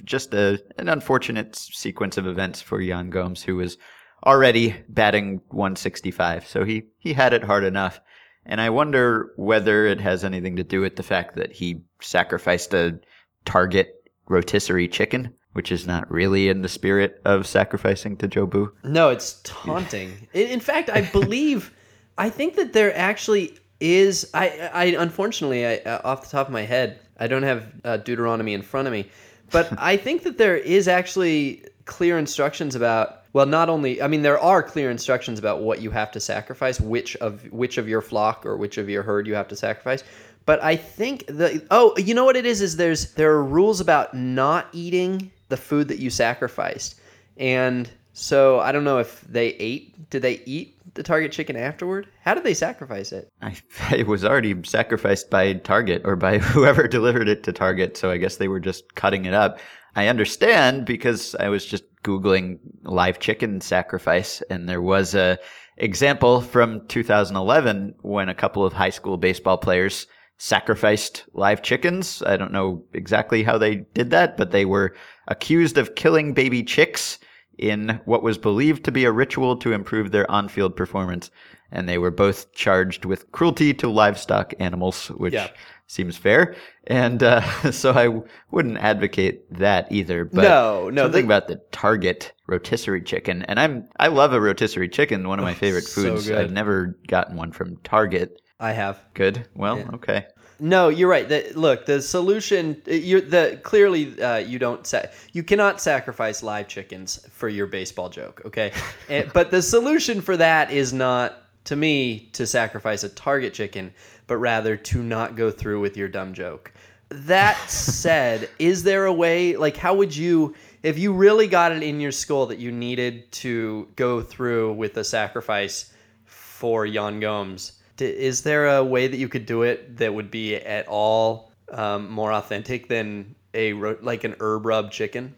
Just 0.03 0.33
a, 0.33 0.59
an 0.79 0.89
unfortunate 0.89 1.55
sequence 1.55 2.17
of 2.17 2.25
events 2.25 2.63
for 2.63 2.81
Yan 2.81 3.11
Gomes, 3.11 3.43
who 3.43 3.57
was 3.57 3.77
already 4.25 4.75
batting 4.89 5.41
165, 5.49 6.47
so 6.47 6.63
he, 6.63 6.83
he 6.97 7.13
had 7.13 7.33
it 7.33 7.43
hard 7.43 7.63
enough. 7.63 7.99
And 8.45 8.61
I 8.61 8.69
wonder 8.69 9.33
whether 9.35 9.85
it 9.85 9.99
has 9.99 10.23
anything 10.23 10.55
to 10.55 10.63
do 10.63 10.81
with 10.81 10.95
the 10.95 11.03
fact 11.03 11.35
that 11.35 11.51
he 11.51 11.81
sacrificed 12.01 12.73
a 12.73 12.99
target 13.45 13.93
rotisserie 14.27 14.87
chicken, 14.87 15.33
which 15.53 15.71
is 15.71 15.85
not 15.85 16.09
really 16.09 16.49
in 16.49 16.61
the 16.61 16.69
spirit 16.69 17.21
of 17.25 17.45
sacrificing 17.45 18.15
to 18.17 18.27
Jobu. 18.27 18.71
No, 18.83 19.09
it's 19.09 19.41
taunting. 19.43 20.27
in 20.33 20.59
fact, 20.59 20.89
I 20.89 21.01
believe, 21.01 21.73
I 22.17 22.29
think 22.29 22.55
that 22.55 22.73
there 22.73 22.95
actually 22.95 23.57
is. 23.79 24.29
I, 24.33 24.69
I 24.73 24.83
unfortunately, 24.85 25.65
I, 25.65 25.75
uh, 25.77 26.01
off 26.03 26.23
the 26.23 26.29
top 26.29 26.47
of 26.47 26.53
my 26.53 26.61
head, 26.61 26.99
I 27.19 27.27
don't 27.27 27.43
have 27.43 27.65
uh, 27.83 27.97
Deuteronomy 27.97 28.53
in 28.53 28.61
front 28.61 28.87
of 28.87 28.91
me, 28.93 29.09
but 29.51 29.69
I 29.77 29.97
think 29.97 30.23
that 30.23 30.37
there 30.37 30.57
is 30.57 30.87
actually 30.87 31.65
clear 31.85 32.17
instructions 32.17 32.75
about 32.75 33.23
well 33.37 33.45
not 33.45 33.69
only 33.69 34.01
i 34.01 34.07
mean 34.07 34.23
there 34.23 34.39
are 34.39 34.63
clear 34.63 34.89
instructions 34.89 35.37
about 35.37 35.61
what 35.61 35.79
you 35.79 35.91
have 35.91 36.11
to 36.11 36.19
sacrifice 36.19 36.81
which 36.81 37.15
of 37.17 37.43
which 37.51 37.77
of 37.77 37.87
your 37.87 38.01
flock 38.01 38.43
or 38.47 38.57
which 38.57 38.79
of 38.79 38.89
your 38.89 39.03
herd 39.03 39.27
you 39.27 39.35
have 39.35 39.47
to 39.47 39.55
sacrifice. 39.55 40.03
But 40.47 40.63
i 40.63 40.75
think 40.75 41.27
the 41.27 41.63
oh 41.69 41.95
you 41.97 42.15
know 42.15 42.25
what 42.25 42.35
it 42.35 42.47
is 42.47 42.61
is 42.61 42.77
there's 42.77 43.13
there 43.13 43.31
are 43.31 43.43
rules 43.43 43.79
about 43.79 44.15
not 44.15 44.69
eating 44.73 45.31
the 45.49 45.57
food 45.57 45.87
that 45.89 45.99
you 45.99 46.09
sacrificed. 46.09 46.99
And 47.37 47.87
so 48.13 48.59
i 48.61 48.71
don't 48.71 48.83
know 48.83 48.97
if 48.97 49.21
they 49.21 49.49
ate 49.69 50.09
did 50.09 50.23
they 50.23 50.41
eat 50.45 50.73
the 50.95 51.03
target 51.03 51.31
chicken 51.31 51.55
afterward? 51.55 52.07
How 52.23 52.33
did 52.33 52.43
they 52.43 52.55
sacrifice 52.55 53.11
it? 53.11 53.29
I, 53.43 53.55
it 53.95 54.07
was 54.07 54.25
already 54.25 54.55
sacrificed 54.63 55.29
by 55.29 55.53
target 55.53 56.01
or 56.05 56.15
by 56.15 56.39
whoever 56.53 56.87
delivered 56.87 57.29
it 57.29 57.43
to 57.43 57.53
target 57.53 57.97
so 57.97 58.09
i 58.09 58.17
guess 58.17 58.37
they 58.37 58.47
were 58.47 58.59
just 58.59 58.95
cutting 58.95 59.25
it 59.25 59.35
up. 59.35 59.59
I 59.95 60.07
understand 60.07 60.85
because 60.85 61.35
I 61.35 61.49
was 61.49 61.65
just 61.65 61.83
googling 62.07 62.59
live 62.83 63.19
chicken 63.19 63.61
sacrifice, 63.61 64.41
and 64.49 64.67
there 64.67 64.81
was 64.81 65.13
a 65.13 65.37
example 65.77 66.41
from 66.41 66.85
2011 66.87 67.93
when 68.01 68.29
a 68.29 68.35
couple 68.35 68.65
of 68.65 68.73
high 68.73 68.89
school 68.89 69.17
baseball 69.17 69.57
players 69.57 70.07
sacrificed 70.37 71.25
live 71.33 71.61
chickens. 71.61 72.23
I 72.25 72.37
don't 72.37 72.53
know 72.53 72.83
exactly 72.93 73.43
how 73.43 73.57
they 73.57 73.75
did 73.93 74.09
that, 74.11 74.37
but 74.37 74.51
they 74.51 74.65
were 74.65 74.95
accused 75.27 75.77
of 75.77 75.95
killing 75.95 76.33
baby 76.33 76.63
chicks 76.63 77.19
in 77.57 77.99
what 78.05 78.23
was 78.23 78.37
believed 78.37 78.83
to 78.85 78.91
be 78.91 79.05
a 79.05 79.11
ritual 79.11 79.57
to 79.57 79.73
improve 79.73 80.11
their 80.11 80.29
on-field 80.29 80.75
performance. 80.75 81.31
And 81.71 81.89
they 81.89 81.97
were 81.97 82.11
both 82.11 82.53
charged 82.53 83.03
with 83.03 83.31
cruelty 83.31 83.73
to 83.73 83.89
livestock 83.89 84.53
animals, 84.59 85.07
which 85.09 85.33
yeah 85.33 85.49
seems 85.87 86.15
fair. 86.15 86.55
And 86.85 87.23
uh, 87.23 87.41
so 87.71 87.91
I 87.91 88.05
w- 88.05 88.25
wouldn't 88.51 88.77
advocate 88.77 89.51
that 89.57 89.91
either. 89.91 90.25
But 90.25 90.43
no, 90.43 90.89
no, 90.89 91.03
something 91.03 91.27
they... 91.27 91.35
about 91.35 91.47
the 91.47 91.55
Target 91.71 92.33
rotisserie 92.47 93.01
chicken, 93.01 93.43
and 93.43 93.59
I'm 93.59 93.87
I 93.99 94.07
love 94.07 94.33
a 94.33 94.39
rotisserie 94.39 94.89
chicken, 94.89 95.27
one 95.27 95.39
of 95.39 95.43
my 95.43 95.53
favorite 95.53 95.85
foods. 95.85 96.29
I've 96.29 96.51
never 96.51 96.97
gotten 97.07 97.35
one 97.35 97.51
from 97.51 97.77
Target. 97.77 98.41
I 98.59 98.71
have. 98.71 98.99
Good. 99.13 99.47
Well, 99.55 99.79
yeah. 99.79 99.89
okay. 99.93 100.27
No, 100.59 100.89
you're 100.89 101.09
right. 101.09 101.29
The, 101.29 101.51
look, 101.53 101.85
the 101.85 102.01
solution 102.01 102.81
You're 102.87 103.21
the 103.21 103.59
clearly 103.63 104.19
uh, 104.21 104.37
you 104.37 104.57
don't 104.57 104.87
sa- 104.87 105.05
you 105.31 105.43
cannot 105.43 105.79
sacrifice 105.79 106.41
live 106.41 106.67
chickens 106.67 107.25
for 107.31 107.47
your 107.47 107.67
baseball 107.67 108.09
joke, 108.09 108.41
okay? 108.45 108.71
and, 109.09 109.31
but 109.33 109.51
the 109.51 109.61
solution 109.61 110.21
for 110.21 110.35
that 110.37 110.71
is 110.71 110.93
not 110.93 111.46
to 111.67 111.75
me 111.75 112.29
to 112.33 112.47
sacrifice 112.47 113.03
a 113.03 113.09
target 113.09 113.53
chicken, 113.53 113.93
but 114.25 114.37
rather 114.37 114.75
to 114.75 115.03
not 115.03 115.35
go 115.35 115.51
through 115.51 115.79
with 115.79 115.97
your 115.97 116.07
dumb 116.07 116.33
joke. 116.33 116.71
That 117.09 117.57
said, 117.69 118.49
is 118.59 118.83
there 118.83 119.05
a 119.05 119.13
way 119.13 119.55
like 119.55 119.77
how 119.77 119.93
would 119.95 120.15
you 120.15 120.55
if 120.83 120.97
you 120.97 121.11
really 121.11 121.47
got 121.47 121.71
it 121.71 121.83
in 121.83 121.99
your 121.99 122.11
skull 122.11 122.45
that 122.47 122.59
you 122.59 122.71
needed 122.71 123.29
to 123.31 123.87
go 123.95 124.21
through 124.21 124.73
with 124.73 124.93
the 124.93 125.03
sacrifice 125.03 125.91
for 126.25 126.85
Yan 126.85 127.19
Gomes, 127.19 127.73
d- 127.97 128.05
is 128.05 128.43
there 128.43 128.67
a 128.67 128.83
way 128.83 129.07
that 129.07 129.17
you 129.17 129.27
could 129.27 129.45
do 129.45 129.63
it 129.63 129.97
that 129.97 130.13
would 130.13 130.31
be 130.31 130.55
at 130.55 130.87
all 130.87 131.51
um, 131.71 132.09
more 132.09 132.31
authentic 132.31 132.87
than 132.87 133.35
a 133.53 133.73
ro- 133.73 133.97
like 134.01 134.23
an 134.23 134.35
herb 134.39 134.65
rub 134.65 134.91
chicken? 134.91 135.35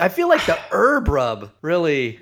I 0.00 0.08
feel 0.08 0.28
like 0.28 0.44
the 0.46 0.58
herb 0.72 1.06
rub 1.06 1.50
really 1.62 2.18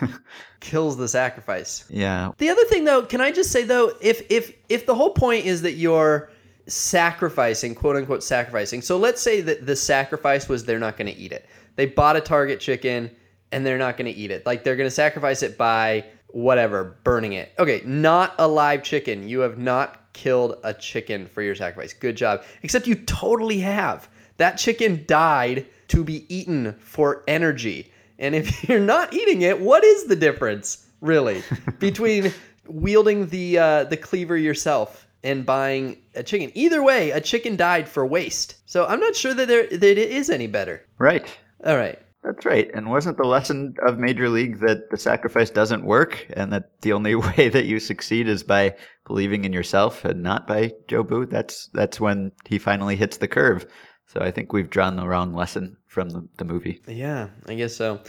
kills 0.60 0.96
the 0.96 1.08
sacrifice. 1.08 1.84
Yeah. 1.88 2.32
The 2.38 2.48
other 2.50 2.64
thing 2.66 2.84
though, 2.84 3.02
can 3.02 3.20
I 3.20 3.32
just 3.32 3.50
say 3.50 3.64
though, 3.64 3.92
if 4.00 4.30
if 4.30 4.54
if 4.68 4.86
the 4.86 4.94
whole 4.94 5.10
point 5.10 5.46
is 5.46 5.62
that 5.62 5.72
you're 5.72 6.30
sacrificing, 6.66 7.74
quote 7.74 7.96
unquote 7.96 8.22
sacrificing. 8.22 8.82
So 8.82 8.96
let's 8.96 9.20
say 9.20 9.40
that 9.40 9.66
the 9.66 9.76
sacrifice 9.76 10.48
was 10.48 10.64
they're 10.64 10.78
not 10.78 10.96
going 10.96 11.12
to 11.12 11.18
eat 11.18 11.32
it. 11.32 11.46
They 11.76 11.86
bought 11.86 12.16
a 12.16 12.20
target 12.20 12.60
chicken 12.60 13.10
and 13.52 13.66
they're 13.66 13.78
not 13.78 13.96
going 13.96 14.12
to 14.12 14.18
eat 14.18 14.30
it. 14.30 14.46
Like 14.46 14.64
they're 14.64 14.76
going 14.76 14.86
to 14.86 14.94
sacrifice 14.94 15.42
it 15.42 15.58
by 15.58 16.04
whatever, 16.28 16.96
burning 17.02 17.32
it. 17.32 17.52
Okay, 17.58 17.82
not 17.84 18.34
a 18.38 18.46
live 18.46 18.82
chicken. 18.82 19.28
You 19.28 19.40
have 19.40 19.58
not 19.58 20.12
killed 20.12 20.58
a 20.62 20.74
chicken 20.74 21.26
for 21.26 21.42
your 21.42 21.54
sacrifice. 21.54 21.92
Good 21.92 22.16
job. 22.16 22.44
Except 22.62 22.86
you 22.86 22.94
totally 22.94 23.58
have. 23.60 24.08
That 24.36 24.56
chicken 24.56 25.04
died 25.06 25.66
to 25.88 26.04
be 26.04 26.32
eaten 26.34 26.74
for 26.78 27.24
energy. 27.26 27.92
And 28.20 28.34
if 28.34 28.62
you're 28.68 28.78
not 28.78 29.12
eating 29.12 29.42
it, 29.42 29.58
what 29.58 29.82
is 29.82 30.04
the 30.04 30.14
difference, 30.14 30.86
really, 31.00 31.42
between 31.80 32.32
wielding 32.68 33.26
the 33.26 33.58
uh, 33.58 33.84
the 33.84 33.96
cleaver 33.96 34.36
yourself 34.36 35.08
and 35.24 35.44
buying 35.44 35.96
a 36.14 36.22
chicken? 36.22 36.52
Either 36.54 36.82
way, 36.82 37.10
a 37.10 37.20
chicken 37.20 37.56
died 37.56 37.88
for 37.88 38.06
waste. 38.06 38.56
So 38.66 38.86
I'm 38.86 39.00
not 39.00 39.16
sure 39.16 39.34
that 39.34 39.48
there 39.48 39.66
that 39.66 39.82
it 39.82 39.98
is 39.98 40.30
any 40.30 40.46
better. 40.46 40.86
Right. 40.98 41.26
All 41.64 41.76
right. 41.76 41.98
That's 42.22 42.44
right. 42.44 42.70
And 42.74 42.90
wasn't 42.90 43.16
the 43.16 43.24
lesson 43.24 43.74
of 43.86 43.98
Major 43.98 44.28
League 44.28 44.60
that 44.60 44.90
the 44.90 44.98
sacrifice 44.98 45.48
doesn't 45.48 45.86
work 45.86 46.26
and 46.34 46.52
that 46.52 46.82
the 46.82 46.92
only 46.92 47.14
way 47.38 47.48
that 47.48 47.64
you 47.64 47.80
succeed 47.80 48.28
is 48.28 48.42
by 48.42 48.76
believing 49.06 49.46
in 49.46 49.54
yourself 49.54 50.04
and 50.04 50.22
not 50.22 50.46
by 50.46 50.72
Jobu? 50.86 51.28
That's 51.28 51.70
that's 51.72 51.98
when 51.98 52.32
he 52.46 52.58
finally 52.58 52.96
hits 52.96 53.16
the 53.16 53.28
curve. 53.28 53.66
So 54.08 54.20
I 54.20 54.30
think 54.30 54.52
we've 54.52 54.68
drawn 54.68 54.96
the 54.96 55.08
wrong 55.08 55.32
lesson 55.32 55.76
from 55.90 56.08
the, 56.08 56.26
the 56.38 56.44
movie. 56.44 56.80
Yeah, 56.86 57.28
I 57.48 57.54
guess 57.54 57.74
so. 57.74 58.00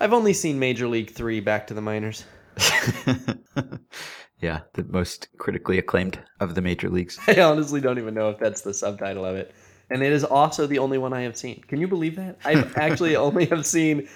I've 0.00 0.14
only 0.14 0.32
seen 0.32 0.58
Major 0.58 0.88
League 0.88 1.10
3 1.10 1.40
Back 1.40 1.66
to 1.66 1.74
the 1.74 1.82
Minors. 1.82 2.24
yeah, 4.40 4.60
the 4.72 4.84
most 4.88 5.28
critically 5.36 5.78
acclaimed 5.78 6.18
of 6.40 6.54
the 6.54 6.62
major 6.62 6.88
leagues. 6.88 7.18
I 7.28 7.42
honestly 7.42 7.80
don't 7.80 7.98
even 7.98 8.14
know 8.14 8.30
if 8.30 8.38
that's 8.38 8.62
the 8.62 8.72
subtitle 8.72 9.26
of 9.26 9.36
it. 9.36 9.54
And 9.90 10.02
it 10.02 10.12
is 10.12 10.24
also 10.24 10.66
the 10.66 10.78
only 10.78 10.96
one 10.96 11.12
I 11.12 11.20
have 11.22 11.36
seen. 11.36 11.60
Can 11.68 11.78
you 11.78 11.88
believe 11.88 12.16
that? 12.16 12.38
I 12.44 12.54
actually 12.76 13.16
only 13.16 13.44
have 13.46 13.66
seen 13.66 14.08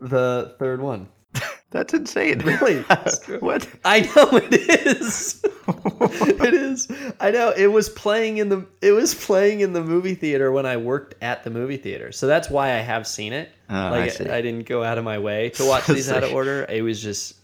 the 0.00 0.54
third 0.60 0.80
one. 0.80 1.08
That's 1.70 1.94
insane. 1.94 2.40
Really? 2.44 2.84
What? 3.40 3.66
I 3.84 4.00
know 4.00 4.36
it 4.36 4.52
is. 4.86 5.42
it 5.44 6.54
is. 6.54 6.88
I 7.20 7.30
know 7.30 7.50
it 7.50 7.68
was 7.68 7.88
playing 7.88 8.38
in 8.38 8.48
the 8.48 8.66
it 8.80 8.92
was 8.92 9.14
playing 9.14 9.60
in 9.60 9.72
the 9.72 9.82
movie 9.82 10.14
theater 10.14 10.52
when 10.52 10.66
I 10.66 10.76
worked 10.76 11.14
at 11.22 11.44
the 11.44 11.50
movie 11.50 11.76
theater. 11.76 12.12
So 12.12 12.26
that's 12.26 12.50
why 12.50 12.68
I 12.68 12.78
have 12.78 13.06
seen 13.06 13.32
it. 13.32 13.50
Oh, 13.70 13.74
I 13.74 13.90
like 13.90 14.10
see. 14.12 14.28
I, 14.28 14.42
didn't 14.42 14.66
go 14.68 14.84
out 14.84 14.98
of 14.98 15.04
my 15.04 15.18
way 15.18 15.50
to 15.50 15.64
watch 15.64 15.86
these 15.86 16.10
out 16.10 16.24
of 16.24 16.32
order. 16.32 16.66
It 16.68 16.82
was 16.82 17.02
just 17.02 17.36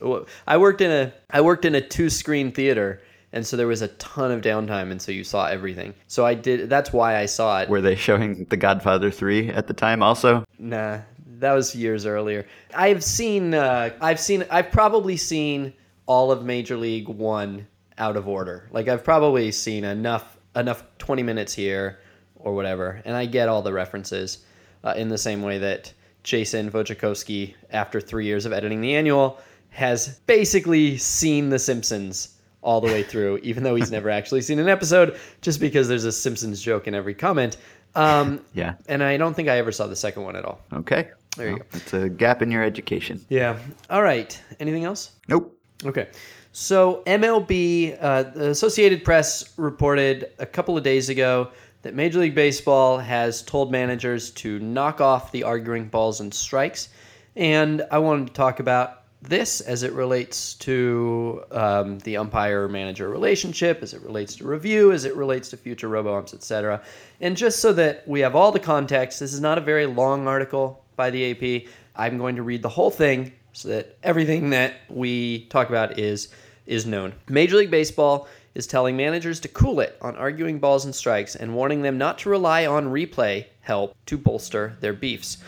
I 0.47 0.59
worked 0.59 0.81
in 0.81 0.91
a 0.91 1.13
I 1.31 1.41
worked 1.41 1.65
in 1.65 1.75
a 1.75 1.81
two 1.81 2.11
screen 2.11 2.53
theater. 2.53 3.01
And 3.33 3.47
so 3.47 3.59
there 3.59 3.67
was 3.67 3.83
a 3.83 3.89
ton 3.89 4.31
of 4.31 4.41
downtime, 4.41 4.91
and 4.91 5.03
so 5.03 5.13
you 5.13 5.23
saw 5.23 5.47
everything. 5.47 5.93
So 6.07 6.25
I 6.25 6.33
did. 6.33 6.71
That's 6.71 6.95
why 6.95 7.19
I 7.19 7.27
saw 7.27 7.61
it. 7.61 7.69
Were 7.69 7.83
they 7.83 7.95
showing 7.95 8.47
The 8.47 8.57
Godfather 8.57 9.11
3 9.11 9.51
at 9.51 9.67
the 9.67 9.75
time 9.75 10.03
also? 10.03 10.45
Nah, 10.59 11.01
that 11.39 11.53
was 11.53 11.75
years 11.75 12.07
earlier. 12.07 12.47
I've 12.75 13.03
seen, 13.03 13.55
uh, 13.55 13.91
I've 14.01 14.21
seen, 14.21 14.45
I've 14.51 14.71
probably 14.71 15.17
seen 15.17 15.73
all 16.07 16.31
of 16.33 16.45
Major 16.45 16.77
League 16.77 17.09
One 17.09 17.67
out 17.99 18.17
of 18.17 18.29
order. 18.29 18.69
Like 18.71 18.89
I've 18.89 19.05
probably 19.05 19.51
seen 19.53 19.85
enough, 19.85 20.37
enough 20.57 20.85
twenty 20.99 21.23
minutes 21.23 21.53
here 21.53 21.99
or 22.37 22.55
whatever, 22.55 23.03
and 23.05 23.17
I 23.17 23.27
get 23.27 23.49
all 23.49 23.63
the 23.63 23.73
references 23.73 24.39
uh, 24.85 24.95
in 24.97 25.09
the 25.09 25.19
same 25.19 25.43
way 25.43 25.59
that 25.59 25.93
Jason 26.23 26.71
Wojciechowski, 26.71 27.55
after 27.71 28.01
three 28.01 28.27
years 28.27 28.47
of 28.47 28.53
editing 28.53 28.81
the 28.81 28.95
annual, 28.95 29.39
has 29.71 30.21
basically 30.27 30.97
seen 30.99 31.49
The 31.51 31.59
Simpsons 31.59 32.35
all 32.63 32.81
the 32.81 32.87
way 32.87 33.03
through, 33.03 33.39
even 33.43 33.63
though 33.63 33.75
he's 33.75 33.91
never 33.91 34.09
actually 34.11 34.43
seen 34.43 34.59
an 34.59 34.69
episode, 34.69 35.19
just 35.41 35.59
because 35.61 35.89
there's 35.89 36.05
a 36.05 36.13
Simpsons 36.13 36.61
joke 36.61 36.87
in 36.87 36.95
every 36.95 37.15
comment. 37.15 37.57
Um, 37.95 38.45
Yeah. 38.55 38.75
and 38.89 39.03
I 39.03 39.17
don't 39.17 39.35
think 39.35 39.49
I 39.49 39.59
ever 39.59 39.73
saw 39.73 39.87
the 39.87 39.97
second 39.97 40.23
one 40.23 40.37
at 40.37 40.45
all. 40.45 40.61
Okay. 40.73 41.11
There 41.39 41.51
you 41.51 41.55
Well, 41.55 41.67
It's 41.73 41.95
a 41.95 42.09
gap 42.09 42.43
in 42.43 42.51
your 42.51 42.63
education. 42.63 43.25
Yeah. 43.29 43.59
All 43.89 44.03
right. 44.03 44.39
Anything 44.61 44.85
else? 44.85 45.13
Nope. 45.29 45.57
Okay. 45.85 46.09
So 46.53 47.03
MLB, 47.07 47.97
uh, 48.01 48.25
the 48.25 48.51
Associated 48.51 49.05
Press 49.05 49.57
reported 49.57 50.33
a 50.39 50.47
couple 50.47 50.77
of 50.77 50.83
days 50.83 51.09
ago 51.09 51.51
that 51.83 51.95
Major 51.95 52.19
League 52.19 52.35
Baseball 52.35 52.99
has 52.99 53.43
told 53.43 53.71
managers 53.71 54.31
to 54.33 54.59
knock 54.59 55.01
off 55.01 55.31
the 55.31 55.45
arguing 55.45 55.87
balls 55.87 56.21
and 56.21 56.35
strikes, 56.35 56.89
and 57.37 57.87
I 57.93 57.99
wanted 57.99 58.27
to 58.27 58.33
talk 58.33 58.59
about 58.59 59.05
this 59.23 59.61
as 59.61 59.85
it 59.85 59.93
relates 59.93 60.55
to 60.55 61.45
um, 61.53 61.99
the 62.01 62.17
umpire-manager 62.17 63.09
relationship, 63.09 63.81
as 63.83 63.95
it 63.95 64.03
relates 64.03 64.37
to 64.37 64.45
review, 64.45 64.91
as 64.91 65.05
it 65.05 65.15
relates 65.15 65.51
to 65.51 65.57
future 65.57 65.89
robo-umps, 65.89 66.35
etc. 66.35 66.83
And 67.21 67.37
just 67.37 67.61
so 67.61 67.73
that 67.75 68.07
we 68.09 68.21
have 68.21 68.35
all 68.35 68.51
the 68.51 68.61
context, 68.61 69.21
this 69.21 69.33
is 69.33 69.41
not 69.41 69.59
a 69.59 69.61
very 69.61 69.87
long 69.87 70.27
article 70.27 70.85
by 70.99 71.09
the 71.09 71.31
AP. 71.31 71.71
I'm 71.97 72.19
going 72.19 72.37
to 72.37 72.43
read 72.43 72.61
the 72.61 72.69
whole 72.69 72.91
thing 72.91 73.33
so 73.55 73.69
that 73.69 73.97
everything 74.03 74.51
that 74.51 74.75
we 74.91 75.47
talk 75.47 75.71
about 75.71 75.99
is 75.99 76.29
is 76.67 76.85
known. 76.85 77.15
Major 77.31 77.57
League 77.57 77.71
Baseball 77.71 78.29
is 78.55 78.67
telling 78.67 78.97
managers 78.97 79.41
to 79.41 79.49
cool 79.49 79.81
it 79.81 79.97
on 80.03 80.17
arguing 80.17 80.59
balls 80.59 80.85
and 80.85 80.95
strikes 80.95 81.35
and 81.35 81.55
warning 81.55 81.81
them 81.81 81.97
not 81.97 82.19
to 82.19 82.29
rely 82.29 82.67
on 82.67 82.93
replay 82.93 83.47
help 83.61 83.97
to 84.05 84.19
bolster 84.19 84.77
their 84.81 84.93
beefs. 84.93 85.39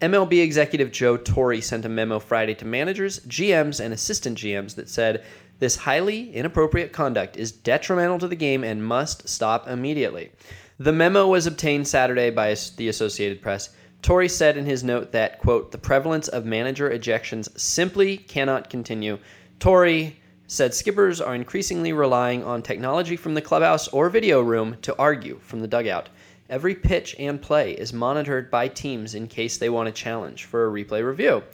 MLB 0.00 0.42
executive 0.42 0.90
Joe 0.90 1.18
Torre 1.18 1.60
sent 1.60 1.84
a 1.84 1.88
memo 1.90 2.18
Friday 2.18 2.54
to 2.54 2.64
managers, 2.64 3.20
GMs, 3.20 3.84
and 3.84 3.92
assistant 3.92 4.38
GMs 4.38 4.74
that 4.76 4.88
said 4.88 5.22
this 5.58 5.76
highly 5.76 6.32
inappropriate 6.34 6.92
conduct 6.92 7.36
is 7.36 7.52
detrimental 7.52 8.18
to 8.20 8.28
the 8.28 8.36
game 8.36 8.64
and 8.64 8.82
must 8.82 9.28
stop 9.28 9.68
immediately. 9.68 10.32
The 10.78 10.92
memo 10.92 11.26
was 11.26 11.46
obtained 11.46 11.86
Saturday 11.86 12.30
by 12.30 12.56
the 12.78 12.88
Associated 12.88 13.42
Press. 13.42 13.68
Torre 14.02 14.28
said 14.28 14.56
in 14.56 14.64
his 14.64 14.82
note 14.82 15.12
that, 15.12 15.38
quote, 15.38 15.72
the 15.72 15.78
prevalence 15.78 16.28
of 16.28 16.44
manager 16.46 16.90
ejections 16.90 17.58
simply 17.58 18.16
cannot 18.16 18.70
continue. 18.70 19.18
Torre 19.58 20.12
said 20.46 20.74
skippers 20.74 21.20
are 21.20 21.34
increasingly 21.34 21.92
relying 21.92 22.42
on 22.42 22.62
technology 22.62 23.16
from 23.16 23.34
the 23.34 23.42
clubhouse 23.42 23.88
or 23.88 24.08
video 24.08 24.40
room 24.40 24.76
to 24.82 24.96
argue 24.96 25.38
from 25.42 25.60
the 25.60 25.68
dugout. 25.68 26.08
Every 26.48 26.74
pitch 26.74 27.14
and 27.18 27.40
play 27.40 27.72
is 27.72 27.92
monitored 27.92 28.50
by 28.50 28.68
teams 28.68 29.14
in 29.14 29.28
case 29.28 29.58
they 29.58 29.68
want 29.68 29.88
a 29.88 29.92
challenge 29.92 30.46
for 30.46 30.66
a 30.66 30.70
replay 30.70 31.06
review. 31.06 31.44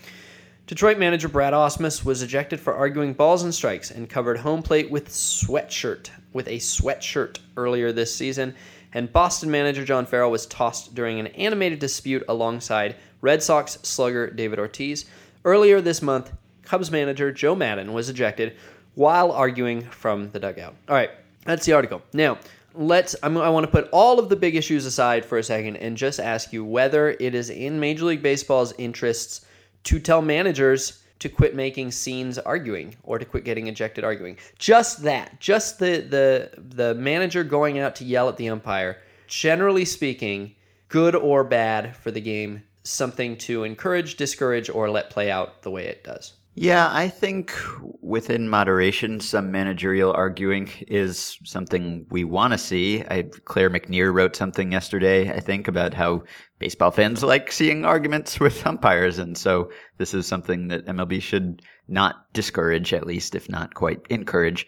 Detroit 0.67 0.99
manager 0.99 1.29
Brad 1.29 1.53
Ausmus 1.53 2.05
was 2.05 2.23
ejected 2.23 2.59
for 2.59 2.75
arguing 2.75 3.13
balls 3.13 3.43
and 3.43 3.55
strikes 3.55 3.91
and 3.91 4.09
covered 4.09 4.39
home 4.39 4.63
plate 4.63 4.91
with 4.91 5.09
sweatshirt 5.09 6.11
with 6.33 6.49
a 6.49 6.57
sweatshirt 6.57 7.39
earlier 7.57 7.93
this 7.93 8.15
season. 8.15 8.55
And 8.97 9.13
Boston 9.13 9.51
manager 9.51 9.85
John 9.85 10.07
Farrell 10.07 10.31
was 10.31 10.47
tossed 10.47 10.95
during 10.95 11.21
an 11.21 11.27
animated 11.27 11.81
dispute 11.81 12.25
alongside 12.31 12.97
Red 13.21 13.43
Sox 13.43 13.77
slugger 13.83 14.31
David 14.31 14.59
Ortiz. 14.59 15.05
Earlier 15.45 15.83
this 15.83 16.01
month, 16.01 16.33
Cubs 16.63 16.91
manager 16.91 17.31
Joe 17.31 17.55
Maddon 17.55 17.93
was 17.93 18.09
ejected 18.09 18.57
while 18.95 19.33
arguing 19.33 19.83
from 19.83 20.31
the 20.31 20.41
dugout. 20.41 20.75
All 20.89 20.95
right, 20.95 21.11
that's 21.45 21.67
the 21.67 21.75
article. 21.75 22.01
Now, 22.15 22.39
let's 22.75 23.15
I'm, 23.23 23.37
I 23.37 23.51
want 23.51 23.67
to 23.67 23.71
put 23.71 23.91
all 23.93 24.19
of 24.19 24.31
the 24.31 24.37
big 24.37 24.57
issues 24.57 24.87
aside 24.87 25.27
for 25.27 25.37
a 25.37 25.43
second 25.43 25.77
and 25.77 25.95
just 25.95 26.19
ask 26.19 26.51
you 26.51 26.65
whether 26.65 27.11
it 27.21 27.35
is 27.35 27.51
in 27.51 27.79
Major 27.79 28.07
League 28.07 28.23
Baseball's 28.23 28.73
interests 28.79 29.45
to 29.85 30.01
tell 30.01 30.23
managers 30.23 31.03
to 31.19 31.29
quit 31.29 31.55
making 31.55 31.91
scenes 31.91 32.39
arguing 32.39 32.97
or 33.03 33.19
to 33.19 33.25
quit 33.25 33.45
getting 33.45 33.67
ejected 33.69 34.05
arguing. 34.05 34.37
Just 34.59 35.03
that. 35.03 35.41
Just 35.41 35.79
the 35.79 36.01
the 36.01 36.51
the 36.61 36.95
manager 36.95 37.45
going 37.45 37.79
out 37.79 37.97
to 37.97 38.05
yell 38.05 38.29
at 38.29 38.37
the 38.37 38.49
umpire. 38.49 38.99
Generally 39.27 39.87
speaking, 39.87 40.55
good 40.89 41.17
or 41.17 41.43
bad 41.43 41.97
for 41.97 42.11
the 42.11 42.21
game, 42.21 42.63
something 42.85 43.37
to 43.39 43.65
encourage, 43.65 44.17
discourage 44.17 44.71
or 44.71 44.89
let 44.91 45.11
play 45.11 45.31
out 45.31 45.63
the 45.63 45.71
way 45.71 45.87
it 45.87 46.05
does. 46.05 46.35
Yeah, 46.59 46.89
I 46.91 47.09
think 47.09 47.53
within 48.01 48.49
moderation, 48.49 49.21
some 49.21 49.53
managerial 49.53 50.13
arguing 50.15 50.71
is 50.89 51.39
something 51.45 52.07
we 52.09 52.25
want 52.25 52.55
to 52.55 52.59
see. 52.59 53.05
I, 53.11 53.29
Claire 53.45 53.69
McNear 53.69 54.15
wrote 54.15 54.35
something 54.35 54.73
yesterday, 54.73 55.31
I 55.31 55.41
think, 55.41 55.69
about 55.69 55.93
how 55.93 56.23
baseball 56.59 56.91
fans 56.91 57.23
like 57.23 57.53
seeing 57.53 57.85
arguments 57.85 58.41
with 58.41 58.67
umpires. 58.67 59.19
And 59.19 59.37
so 59.37 59.71
this 59.99 60.15
is 60.15 60.27
something 60.27 60.69
that 60.69 60.87
MLB 60.87 61.21
should 61.23 61.63
not 61.89 62.33
discourage, 62.33 62.93
at 62.93 63.07
least, 63.07 63.35
if 63.35 63.49
not 63.49 63.75
quite 63.75 64.01
encourage. 64.11 64.67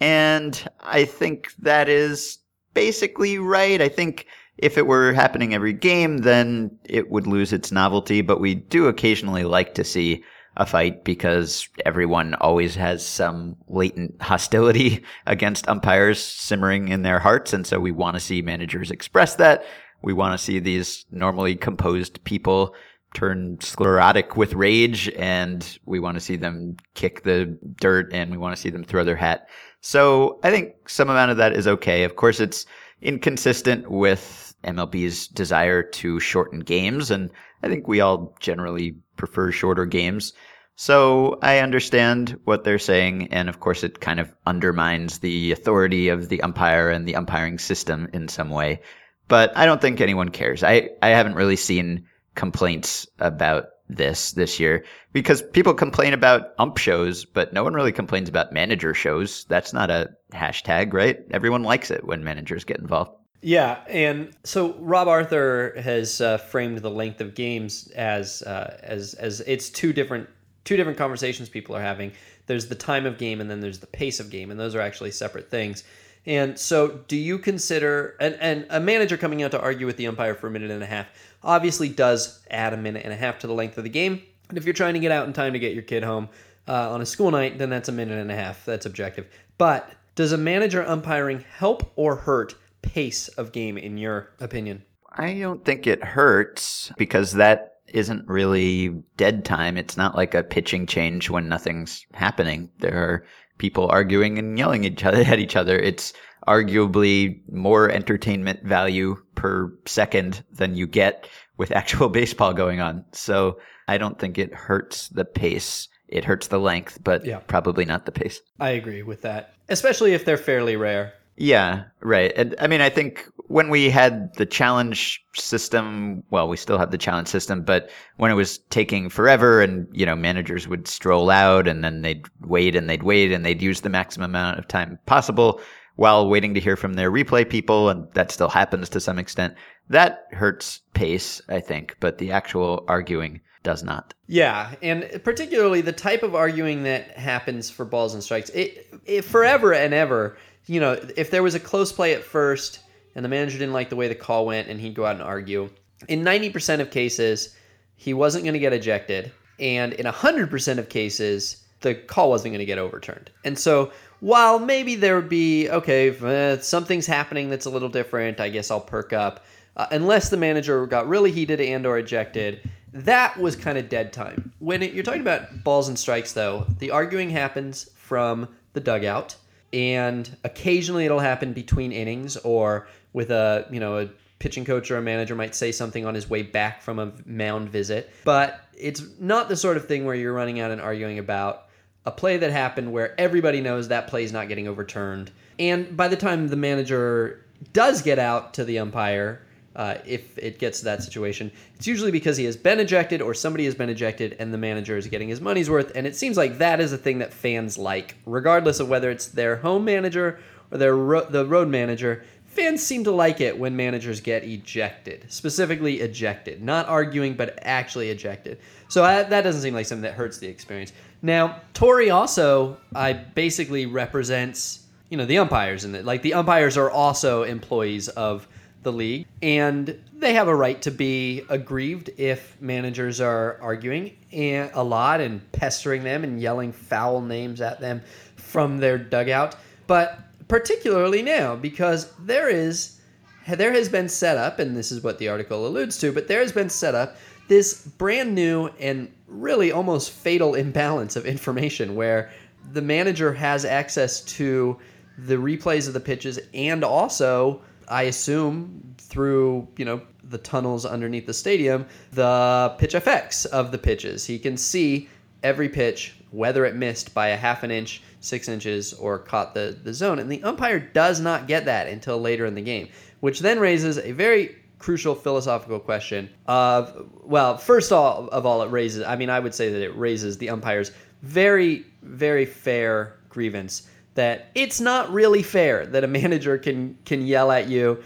And 0.00 0.68
I 0.80 1.04
think 1.04 1.52
that 1.58 1.88
is 1.88 2.38
basically 2.74 3.38
right. 3.38 3.80
I 3.80 3.88
think 3.88 4.26
if 4.58 4.76
it 4.76 4.86
were 4.86 5.12
happening 5.12 5.54
every 5.54 5.72
game, 5.72 6.18
then 6.18 6.76
it 6.84 7.10
would 7.10 7.26
lose 7.26 7.52
its 7.52 7.72
novelty. 7.72 8.20
But 8.20 8.40
we 8.40 8.54
do 8.54 8.86
occasionally 8.86 9.44
like 9.44 9.74
to 9.74 9.84
see 9.84 10.22
a 10.56 10.66
fight 10.66 11.04
because 11.04 11.68
everyone 11.86 12.34
always 12.34 12.74
has 12.74 13.06
some 13.06 13.56
latent 13.68 14.14
hostility 14.20 15.04
against 15.26 15.68
umpires 15.68 16.22
simmering 16.22 16.88
in 16.88 17.02
their 17.02 17.20
hearts. 17.20 17.52
And 17.52 17.66
so 17.66 17.78
we 17.78 17.92
want 17.92 18.14
to 18.14 18.20
see 18.20 18.42
managers 18.42 18.90
express 18.90 19.36
that. 19.36 19.64
We 20.02 20.12
want 20.12 20.38
to 20.38 20.44
see 20.44 20.58
these 20.58 21.04
normally 21.10 21.56
composed 21.56 22.22
people 22.24 22.74
turn 23.14 23.58
sclerotic 23.60 24.36
with 24.36 24.52
rage 24.52 25.08
and 25.16 25.78
we 25.86 25.98
want 25.98 26.16
to 26.16 26.20
see 26.20 26.36
them 26.36 26.76
kick 26.94 27.22
the 27.22 27.58
dirt 27.80 28.12
and 28.12 28.30
we 28.30 28.36
want 28.36 28.54
to 28.54 28.60
see 28.60 28.70
them 28.70 28.84
throw 28.84 29.04
their 29.04 29.16
hat. 29.16 29.48
So 29.80 30.38
I 30.42 30.50
think 30.50 30.88
some 30.88 31.08
amount 31.08 31.30
of 31.30 31.36
that 31.38 31.52
is 31.52 31.66
okay. 31.66 32.04
Of 32.04 32.16
course, 32.16 32.40
it's 32.40 32.66
inconsistent 33.00 33.90
with 33.90 34.54
MLB's 34.64 35.28
desire 35.28 35.82
to 35.82 36.20
shorten 36.20 36.60
games. 36.60 37.10
And 37.10 37.30
I 37.62 37.68
think 37.68 37.88
we 37.88 38.00
all 38.00 38.36
generally 38.40 38.96
prefer 39.16 39.50
shorter 39.50 39.86
games. 39.86 40.32
So 40.76 41.38
I 41.42 41.58
understand 41.58 42.38
what 42.44 42.64
they're 42.64 42.78
saying. 42.78 43.28
And 43.32 43.48
of 43.48 43.60
course, 43.60 43.82
it 43.82 44.00
kind 44.00 44.20
of 44.20 44.32
undermines 44.46 45.18
the 45.18 45.52
authority 45.52 46.08
of 46.08 46.28
the 46.28 46.42
umpire 46.42 46.90
and 46.90 47.06
the 47.06 47.16
umpiring 47.16 47.58
system 47.58 48.08
in 48.12 48.28
some 48.28 48.50
way. 48.50 48.80
But 49.28 49.56
I 49.56 49.66
don't 49.66 49.80
think 49.80 50.00
anyone 50.00 50.30
cares. 50.30 50.64
I, 50.64 50.90
I 51.02 51.08
haven't 51.08 51.34
really 51.34 51.56
seen 51.56 52.06
complaints 52.34 53.06
about 53.18 53.66
this 53.88 54.32
this 54.32 54.60
year 54.60 54.84
because 55.12 55.42
people 55.42 55.74
complain 55.74 56.12
about 56.12 56.52
ump 56.58 56.76
shows, 56.76 57.24
but 57.24 57.52
no 57.52 57.64
one 57.64 57.74
really 57.74 57.92
complains 57.92 58.28
about 58.28 58.52
manager 58.52 58.94
shows. 58.94 59.44
That's 59.48 59.72
not 59.72 59.90
a 59.90 60.10
hashtag, 60.32 60.92
right? 60.92 61.18
Everyone 61.30 61.62
likes 61.62 61.90
it 61.90 62.04
when 62.04 62.24
managers 62.24 62.64
get 62.64 62.78
involved. 62.78 63.12
Yeah, 63.40 63.78
and 63.88 64.34
so 64.44 64.74
Rob 64.78 65.06
Arthur 65.06 65.74
has 65.80 66.20
uh, 66.20 66.38
framed 66.38 66.78
the 66.78 66.90
length 66.90 67.20
of 67.20 67.34
games 67.34 67.88
as 67.94 68.42
uh, 68.42 68.78
as 68.82 69.14
as 69.14 69.40
it's 69.40 69.70
two 69.70 69.92
different 69.92 70.28
two 70.64 70.76
different 70.76 70.98
conversations 70.98 71.48
people 71.48 71.76
are 71.76 71.82
having. 71.82 72.12
There's 72.46 72.66
the 72.66 72.74
time 72.74 73.06
of 73.06 73.16
game, 73.16 73.40
and 73.40 73.50
then 73.50 73.60
there's 73.60 73.78
the 73.78 73.86
pace 73.86 74.20
of 74.20 74.30
game, 74.30 74.50
and 74.50 74.58
those 74.58 74.74
are 74.74 74.80
actually 74.80 75.12
separate 75.12 75.50
things. 75.50 75.84
And 76.28 76.58
so, 76.58 76.88
do 77.08 77.16
you 77.16 77.38
consider 77.38 78.14
and 78.20 78.34
and 78.34 78.66
a 78.68 78.78
manager 78.78 79.16
coming 79.16 79.42
out 79.42 79.50
to 79.52 79.60
argue 79.60 79.86
with 79.86 79.96
the 79.96 80.06
umpire 80.06 80.34
for 80.34 80.46
a 80.46 80.50
minute 80.50 80.70
and 80.70 80.82
a 80.82 80.86
half 80.86 81.06
obviously 81.42 81.88
does 81.88 82.44
add 82.50 82.74
a 82.74 82.76
minute 82.76 83.02
and 83.04 83.14
a 83.14 83.16
half 83.16 83.38
to 83.38 83.46
the 83.46 83.54
length 83.54 83.78
of 83.78 83.84
the 83.84 83.90
game. 83.90 84.22
And 84.50 84.58
if 84.58 84.66
you're 84.66 84.74
trying 84.74 84.92
to 84.92 85.00
get 85.00 85.10
out 85.10 85.26
in 85.26 85.32
time 85.32 85.54
to 85.54 85.58
get 85.58 85.72
your 85.72 85.82
kid 85.82 86.04
home 86.04 86.28
uh, 86.68 86.92
on 86.92 87.00
a 87.00 87.06
school 87.06 87.30
night, 87.30 87.56
then 87.56 87.70
that's 87.70 87.88
a 87.88 87.92
minute 87.92 88.18
and 88.18 88.30
a 88.30 88.36
half. 88.36 88.62
That's 88.66 88.84
objective. 88.84 89.26
But 89.56 89.90
does 90.16 90.32
a 90.32 90.36
manager 90.36 90.86
umpiring 90.86 91.44
help 91.56 91.92
or 91.96 92.16
hurt 92.16 92.54
pace 92.82 93.28
of 93.28 93.52
game, 93.52 93.78
in 93.78 93.96
your 93.96 94.30
opinion? 94.38 94.84
I 95.10 95.38
don't 95.38 95.64
think 95.64 95.86
it 95.86 96.04
hurts 96.04 96.92
because 96.98 97.32
that 97.32 97.76
isn't 97.88 98.28
really 98.28 98.88
dead 99.16 99.46
time. 99.46 99.78
It's 99.78 99.96
not 99.96 100.14
like 100.14 100.34
a 100.34 100.42
pitching 100.42 100.86
change 100.86 101.30
when 101.30 101.48
nothing's 101.48 102.04
happening. 102.12 102.68
There 102.80 102.98
are 102.98 103.24
people 103.58 103.88
arguing 103.90 104.38
and 104.38 104.58
yelling 104.58 104.84
each 104.84 105.04
other 105.04 105.20
at 105.20 105.38
each 105.38 105.56
other. 105.56 105.78
It's 105.78 106.12
arguably 106.46 107.40
more 107.52 107.90
entertainment 107.90 108.64
value 108.64 109.16
per 109.34 109.72
second 109.86 110.42
than 110.50 110.74
you 110.74 110.86
get 110.86 111.28
with 111.58 111.72
actual 111.72 112.08
baseball 112.20 112.54
going 112.54 112.80
on. 112.80 113.04
So 113.12 113.58
I 113.86 113.98
don't 113.98 114.18
think 114.18 114.38
it 114.38 114.54
hurts 114.54 115.08
the 115.08 115.24
pace. 115.24 115.88
It 116.08 116.24
hurts 116.24 116.46
the 116.48 116.58
length, 116.58 116.98
but 117.04 117.26
yeah. 117.26 117.40
probably 117.46 117.84
not 117.84 118.06
the 118.06 118.12
pace. 118.12 118.40
I 118.58 118.70
agree 118.70 119.02
with 119.02 119.22
that, 119.22 119.54
especially 119.68 120.14
if 120.14 120.24
they're 120.24 120.38
fairly 120.38 120.76
rare. 120.76 121.12
Yeah, 121.38 121.84
right. 122.00 122.32
And 122.36 122.54
I 122.58 122.66
mean, 122.66 122.80
I 122.80 122.90
think 122.90 123.26
when 123.46 123.70
we 123.70 123.90
had 123.90 124.34
the 124.34 124.44
challenge 124.44 125.24
system, 125.34 126.22
well, 126.30 126.48
we 126.48 126.56
still 126.56 126.78
have 126.78 126.90
the 126.90 126.98
challenge 126.98 127.28
system, 127.28 127.62
but 127.62 127.90
when 128.16 128.30
it 128.30 128.34
was 128.34 128.58
taking 128.70 129.08
forever 129.08 129.62
and, 129.62 129.86
you 129.92 130.04
know, 130.04 130.16
managers 130.16 130.66
would 130.68 130.88
stroll 130.88 131.30
out 131.30 131.68
and 131.68 131.82
then 131.84 132.02
they'd 132.02 132.26
wait 132.40 132.74
and 132.74 132.90
they'd 132.90 133.04
wait 133.04 133.32
and 133.32 133.46
they'd 133.46 133.62
use 133.62 133.80
the 133.80 133.88
maximum 133.88 134.32
amount 134.32 134.58
of 134.58 134.66
time 134.68 134.98
possible, 135.06 135.60
while 135.94 136.28
waiting 136.28 136.54
to 136.54 136.60
hear 136.60 136.76
from 136.76 136.94
their 136.94 137.10
replay 137.10 137.48
people, 137.48 137.88
and 137.88 138.06
that 138.14 138.30
still 138.30 138.48
happens 138.48 138.88
to 138.88 139.00
some 139.00 139.18
extent. 139.18 139.54
That 139.88 140.26
hurts 140.30 140.80
pace, 140.94 141.40
I 141.48 141.58
think, 141.58 141.96
but 141.98 142.18
the 142.18 142.30
actual 142.30 142.84
arguing 142.86 143.40
does 143.64 143.82
not. 143.82 144.14
Yeah, 144.28 144.74
and 144.80 145.20
particularly 145.24 145.80
the 145.80 145.92
type 145.92 146.22
of 146.22 146.36
arguing 146.36 146.84
that 146.84 147.18
happens 147.18 147.68
for 147.68 147.84
balls 147.84 148.14
and 148.14 148.22
strikes. 148.22 148.50
It, 148.50 148.86
it 149.06 149.22
forever 149.24 149.74
and 149.74 149.92
ever, 149.92 150.38
you 150.68 150.80
know, 150.80 150.92
if 151.16 151.30
there 151.30 151.42
was 151.42 151.54
a 151.54 151.60
close 151.60 151.92
play 151.92 152.14
at 152.14 152.22
first 152.22 152.80
and 153.14 153.24
the 153.24 153.28
manager 153.28 153.58
didn't 153.58 153.72
like 153.72 153.88
the 153.88 153.96
way 153.96 154.08
the 154.08 154.14
call 154.14 154.46
went 154.46 154.68
and 154.68 154.80
he'd 154.80 154.94
go 154.94 155.06
out 155.06 155.16
and 155.16 155.22
argue, 155.22 155.70
in 156.06 156.22
90% 156.22 156.80
of 156.80 156.90
cases, 156.90 157.56
he 157.96 158.14
wasn't 158.14 158.44
going 158.44 158.54
to 158.54 158.60
get 158.60 158.72
ejected, 158.72 159.32
and 159.58 159.92
in 159.94 160.06
100% 160.06 160.78
of 160.78 160.88
cases, 160.88 161.64
the 161.80 161.94
call 161.94 162.30
wasn't 162.30 162.52
going 162.52 162.60
to 162.60 162.66
get 162.66 162.78
overturned. 162.78 163.30
And 163.44 163.58
so 163.58 163.92
while 164.20 164.58
maybe 164.58 164.94
there 164.94 165.16
would 165.16 165.28
be 165.28 165.68
okay, 165.68 166.16
uh, 166.16 166.58
something's 166.60 167.06
happening 167.06 167.50
that's 167.50 167.66
a 167.66 167.70
little 167.70 167.88
different, 167.88 168.40
I 168.40 168.48
guess 168.48 168.70
I'll 168.70 168.80
perk 168.80 169.12
up. 169.12 169.44
Uh, 169.76 169.86
unless 169.92 170.28
the 170.28 170.36
manager 170.36 170.86
got 170.86 171.08
really 171.08 171.30
heated 171.30 171.60
and 171.60 171.86
or 171.86 171.98
ejected, 171.98 172.68
that 172.92 173.36
was 173.36 173.54
kind 173.54 173.78
of 173.78 173.88
dead 173.88 174.12
time. 174.12 174.52
When 174.58 174.82
it, 174.82 174.92
you're 174.92 175.04
talking 175.04 175.20
about 175.20 175.62
balls 175.62 175.88
and 175.88 175.98
strikes, 175.98 176.32
though, 176.32 176.66
the 176.78 176.90
arguing 176.90 177.30
happens 177.30 177.88
from 177.94 178.48
the 178.72 178.80
dugout, 178.80 179.36
and 179.72 180.36
occasionally 180.44 181.04
it'll 181.04 181.18
happen 181.18 181.52
between 181.52 181.92
innings 181.92 182.36
or 182.38 182.88
with 183.12 183.30
a 183.30 183.66
you 183.70 183.80
know 183.80 183.98
a 183.98 184.08
pitching 184.38 184.64
coach 184.64 184.90
or 184.90 184.96
a 184.96 185.02
manager 185.02 185.34
might 185.34 185.54
say 185.54 185.72
something 185.72 186.06
on 186.06 186.14
his 186.14 186.30
way 186.30 186.42
back 186.42 186.82
from 186.82 186.98
a 186.98 187.12
mound 187.26 187.68
visit. 187.68 188.10
But 188.24 188.60
it's 188.76 189.02
not 189.18 189.48
the 189.48 189.56
sort 189.56 189.76
of 189.76 189.86
thing 189.86 190.04
where 190.04 190.14
you're 190.14 190.32
running 190.32 190.60
out 190.60 190.70
and 190.70 190.80
arguing 190.80 191.18
about 191.18 191.66
a 192.06 192.10
play 192.10 192.36
that 192.36 192.50
happened 192.50 192.92
where 192.92 193.20
everybody 193.20 193.60
knows 193.60 193.88
that 193.88 194.06
play 194.06 194.24
is 194.24 194.32
not 194.32 194.48
getting 194.48 194.68
overturned. 194.68 195.30
And 195.58 195.96
by 195.96 196.08
the 196.08 196.16
time 196.16 196.48
the 196.48 196.56
manager 196.56 197.44
does 197.72 198.02
get 198.02 198.18
out 198.18 198.54
to 198.54 198.64
the 198.64 198.78
umpire, 198.78 199.42
uh, 199.78 199.96
if 200.04 200.36
it 200.36 200.58
gets 200.58 200.80
to 200.80 200.84
that 200.84 201.02
situation, 201.02 201.50
it's 201.76 201.86
usually 201.86 202.10
because 202.10 202.36
he 202.36 202.44
has 202.44 202.56
been 202.56 202.80
ejected 202.80 203.22
or 203.22 203.32
somebody 203.32 203.64
has 203.64 203.76
been 203.76 203.88
ejected 203.88 204.36
and 204.40 204.52
the 204.52 204.58
manager 204.58 204.96
is 204.96 205.06
getting 205.06 205.28
his 205.28 205.40
money's 205.40 205.70
worth. 205.70 205.92
And 205.94 206.04
it 206.04 206.16
seems 206.16 206.36
like 206.36 206.58
that 206.58 206.80
is 206.80 206.92
a 206.92 206.98
thing 206.98 207.20
that 207.20 207.32
fans 207.32 207.78
like, 207.78 208.16
regardless 208.26 208.80
of 208.80 208.88
whether 208.88 209.08
it's 209.08 209.28
their 209.28 209.56
home 209.56 209.84
manager 209.84 210.40
or 210.72 210.78
their 210.78 210.96
ro- 210.96 211.24
the 211.24 211.46
road 211.46 211.68
manager. 211.68 212.24
Fans 212.46 212.82
seem 212.82 213.04
to 213.04 213.12
like 213.12 213.40
it 213.40 213.56
when 213.56 213.76
managers 213.76 214.20
get 214.20 214.42
ejected, 214.42 215.24
specifically 215.28 216.00
ejected, 216.00 216.60
not 216.60 216.88
arguing, 216.88 217.34
but 217.34 217.56
actually 217.62 218.10
ejected. 218.10 218.58
So 218.88 219.04
I, 219.04 219.22
that 219.22 219.42
doesn't 219.42 219.62
seem 219.62 219.74
like 219.74 219.86
something 219.86 220.02
that 220.02 220.14
hurts 220.14 220.38
the 220.38 220.48
experience. 220.48 220.92
Now, 221.22 221.60
Torre 221.72 222.10
also, 222.10 222.78
I 222.96 223.12
basically 223.12 223.86
represents, 223.86 224.86
you 225.08 225.16
know, 225.16 225.24
the 225.24 225.38
umpires 225.38 225.84
and 225.84 226.04
like 226.04 226.22
the 226.22 226.34
umpires 226.34 226.76
are 226.76 226.90
also 226.90 227.44
employees 227.44 228.08
of 228.08 228.48
the 228.82 228.92
league 228.92 229.26
and 229.42 229.98
they 230.14 230.34
have 230.34 230.48
a 230.48 230.54
right 230.54 230.80
to 230.82 230.90
be 230.90 231.42
aggrieved 231.48 232.10
if 232.16 232.56
managers 232.60 233.20
are 233.20 233.58
arguing 233.60 234.16
a 234.32 234.82
lot 234.82 235.20
and 235.20 235.50
pestering 235.52 236.02
them 236.04 236.24
and 236.24 236.40
yelling 236.40 236.72
foul 236.72 237.20
names 237.20 237.60
at 237.60 237.80
them 237.80 238.02
from 238.36 238.78
their 238.78 238.98
dugout. 238.98 239.56
But 239.86 240.18
particularly 240.48 241.22
now 241.22 241.56
because 241.56 242.12
there 242.18 242.48
is 242.48 243.00
there 243.46 243.72
has 243.72 243.88
been 243.88 244.08
set 244.08 244.36
up 244.36 244.58
and 244.58 244.76
this 244.76 244.92
is 244.92 245.02
what 245.02 245.18
the 245.18 245.28
article 245.28 245.66
alludes 245.66 245.98
to, 245.98 246.12
but 246.12 246.28
there 246.28 246.40
has 246.40 246.52
been 246.52 246.68
set 246.68 246.94
up 246.94 247.16
this 247.48 247.86
brand 247.86 248.34
new 248.34 248.66
and 248.78 249.10
really 249.26 249.72
almost 249.72 250.10
fatal 250.10 250.54
imbalance 250.54 251.16
of 251.16 251.24
information 251.24 251.94
where 251.94 252.30
the 252.72 252.82
manager 252.82 253.32
has 253.32 253.64
access 253.64 254.20
to 254.20 254.78
the 255.18 255.34
replays 255.34 255.88
of 255.88 255.94
the 255.94 256.00
pitches 256.00 256.38
and 256.52 256.84
also 256.84 257.60
I 257.90 258.02
assume 258.04 258.94
through, 258.98 259.68
you 259.76 259.84
know, 259.84 260.00
the 260.24 260.38
tunnels 260.38 260.84
underneath 260.84 261.26
the 261.26 261.34
stadium, 261.34 261.86
the 262.12 262.76
PitchFX 262.78 263.46
of 263.46 263.72
the 263.72 263.78
pitches. 263.78 264.26
He 264.26 264.38
can 264.38 264.56
see 264.56 265.08
every 265.42 265.68
pitch, 265.68 266.14
whether 266.30 266.64
it 266.64 266.76
missed 266.76 267.14
by 267.14 267.28
a 267.28 267.36
half 267.36 267.62
an 267.62 267.70
inch, 267.70 268.02
six 268.20 268.48
inches, 268.48 268.92
or 268.92 269.18
caught 269.18 269.54
the, 269.54 269.76
the 269.82 269.94
zone. 269.94 270.18
And 270.18 270.30
the 270.30 270.42
umpire 270.42 270.78
does 270.78 271.20
not 271.20 271.46
get 271.46 271.64
that 271.64 271.86
until 271.86 272.20
later 272.20 272.46
in 272.46 272.54
the 272.54 272.62
game, 272.62 272.88
which 273.20 273.40
then 273.40 273.58
raises 273.58 273.98
a 273.98 274.12
very 274.12 274.56
crucial 274.78 275.16
philosophical 275.16 275.80
question 275.80 276.28
of 276.46 277.08
well 277.24 277.58
first 277.58 277.90
all 277.90 278.28
of 278.28 278.46
all 278.46 278.62
it 278.62 278.70
raises 278.70 279.02
i 279.02 279.16
mean 279.16 279.28
i 279.28 279.40
would 279.40 279.52
say 279.52 279.72
that 279.72 279.82
it 279.82 279.88
raises 279.96 280.38
the 280.38 280.48
umpire's 280.48 280.92
very, 281.22 281.84
very 282.02 282.44
fair 282.44 283.16
grievance 283.28 283.88
that 284.18 284.50
it's 284.56 284.80
not 284.80 285.12
really 285.12 285.44
fair 285.44 285.86
that 285.86 286.02
a 286.02 286.08
manager 286.08 286.58
can 286.58 286.98
can 287.04 287.26
yell 287.26 287.52
at 287.52 287.68
you. 287.68 288.02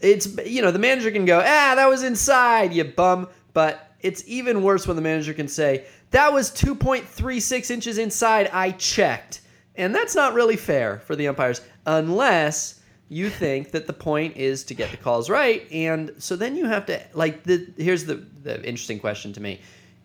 It's 0.00 0.26
you 0.46 0.62
know 0.62 0.70
the 0.70 0.78
manager 0.78 1.10
can 1.10 1.26
go 1.26 1.38
ah 1.38 1.74
that 1.76 1.88
was 1.88 2.02
inside 2.02 2.72
you 2.72 2.84
bum, 2.84 3.28
but 3.52 3.94
it's 4.00 4.24
even 4.26 4.62
worse 4.62 4.86
when 4.86 4.96
the 4.96 5.02
manager 5.02 5.34
can 5.34 5.48
say 5.48 5.84
that 6.10 6.32
was 6.32 6.50
2.36 6.50 7.70
inches 7.70 7.98
inside. 7.98 8.50
I 8.52 8.72
checked, 8.72 9.42
and 9.76 9.94
that's 9.94 10.14
not 10.14 10.34
really 10.34 10.56
fair 10.56 11.00
for 11.00 11.16
the 11.16 11.28
umpires 11.28 11.60
unless 11.86 12.80
you 13.08 13.28
think 13.28 13.72
that 13.72 13.86
the 13.86 13.92
point 13.92 14.38
is 14.38 14.64
to 14.64 14.74
get 14.74 14.90
the 14.90 14.96
calls 14.96 15.28
right 15.28 15.70
and 15.70 16.12
so 16.16 16.34
then 16.34 16.56
you 16.56 16.64
have 16.64 16.86
to 16.86 16.98
like 17.12 17.42
the 17.42 17.68
here's 17.76 18.06
the, 18.06 18.14
the 18.42 18.56
interesting 18.66 18.98
question 18.98 19.34
to 19.34 19.40
me 19.40 19.60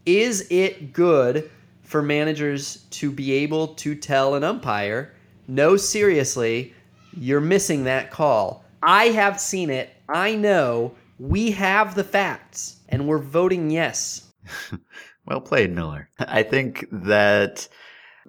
is 0.06 0.46
it 0.50 0.92
good 0.92 1.50
for 1.84 2.02
managers 2.02 2.84
to 2.90 3.10
be 3.10 3.32
able 3.32 3.70
to 3.76 3.96
tell 3.96 4.36
an 4.36 4.44
umpire 4.44 5.14
no 5.48 5.78
seriously 5.78 6.74
you're 7.14 7.42
missing 7.42 7.84
that 7.84 8.12
call 8.12 8.64
i 8.84 9.06
have 9.06 9.40
seen 9.40 9.70
it 9.70 9.90
i 10.10 10.36
know 10.36 10.94
we 11.20 11.52
have 11.52 11.96
the 11.96 12.04
facts 12.04 12.78
and 12.90 13.08
we're 13.08 13.18
voting 13.18 13.70
yes 13.70 14.32
well 15.26 15.42
played 15.42 15.74
miller 15.74 16.10
i 16.20 16.44
think 16.44 16.86
that 16.92 17.68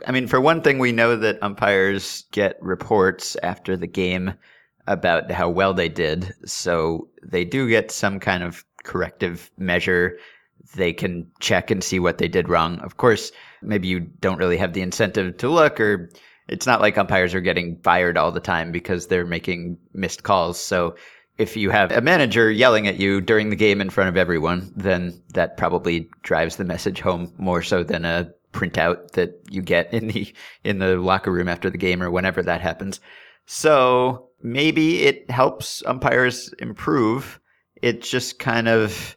I 0.07 0.13
mean, 0.13 0.27
for 0.27 0.41
one 0.41 0.63
thing, 0.63 0.79
we 0.79 0.93
know 0.93 1.17
that 1.17 1.43
umpires 1.43 2.25
get 2.31 2.57
reports 2.63 3.37
after 3.43 3.77
the 3.77 3.87
game 3.87 4.35
about 4.87 5.31
how 5.31 5.49
well 5.49 5.75
they 5.75 5.89
did. 5.89 6.35
So 6.45 7.09
they 7.23 7.45
do 7.45 7.69
get 7.69 7.91
some 7.91 8.21
kind 8.21 8.43
of 8.43 8.65
corrective 8.85 9.51
measure. 9.59 10.19
They 10.77 10.93
can 10.93 11.31
check 11.41 11.71
and 11.71 11.83
see 11.83 11.99
what 11.99 12.19
they 12.19 12.29
did 12.29 12.49
wrong. 12.49 12.79
Of 12.81 12.97
course, 12.97 13.33
maybe 13.63 13.89
you 13.89 14.01
don't 14.01 14.39
really 14.39 14.57
have 14.57 14.73
the 14.73 14.83
incentive 14.83 15.37
to 15.39 15.49
look, 15.49 15.81
or 15.81 16.11
it's 16.49 16.67
not 16.67 16.81
like 16.81 16.99
umpires 16.99 17.35
are 17.35 17.41
getting 17.41 17.77
fired 17.83 18.17
all 18.17 18.33
the 18.33 18.41
time 18.41 18.73
because 18.73 19.07
they're 19.07 19.27
making 19.27 19.79
missed 19.93 20.23
calls. 20.23 20.59
So 20.59 20.97
if 21.37 21.57
you 21.57 21.71
have 21.71 21.93
a 21.93 22.01
manager 22.01 22.51
yelling 22.51 22.89
at 22.89 22.99
you 22.99 23.21
during 23.21 23.51
the 23.51 23.57
game 23.57 23.81
in 23.81 23.91
front 23.91 24.09
of 24.09 24.17
everyone, 24.17 24.73
then 24.75 25.23
that 25.35 25.57
probably 25.57 26.11
drives 26.23 26.57
the 26.57 26.65
message 26.65 27.01
home 27.01 27.33
more 27.39 27.63
so 27.63 27.85
than 27.85 28.05
a 28.05 28.33
printout 28.53 29.13
that 29.13 29.41
you 29.51 29.63
get 29.63 29.93
in 29.93 30.09
the 30.09 30.35
in 30.65 30.79
the 30.79 30.97
locker 30.97 31.31
room 31.31 31.49
after 31.49 31.71
the 31.71 31.79
game 31.79 32.03
or 32.03 32.11
whenever 32.11 32.43
that 32.43 32.61
happens. 32.61 33.01
So 33.47 34.29
maybe 34.43 35.03
it 35.03 35.31
helps 35.31 35.83
umpires 35.87 36.53
improve. 36.59 37.41
It's 37.83 38.11
just 38.11 38.39
kind 38.39 38.69
of 38.69 39.17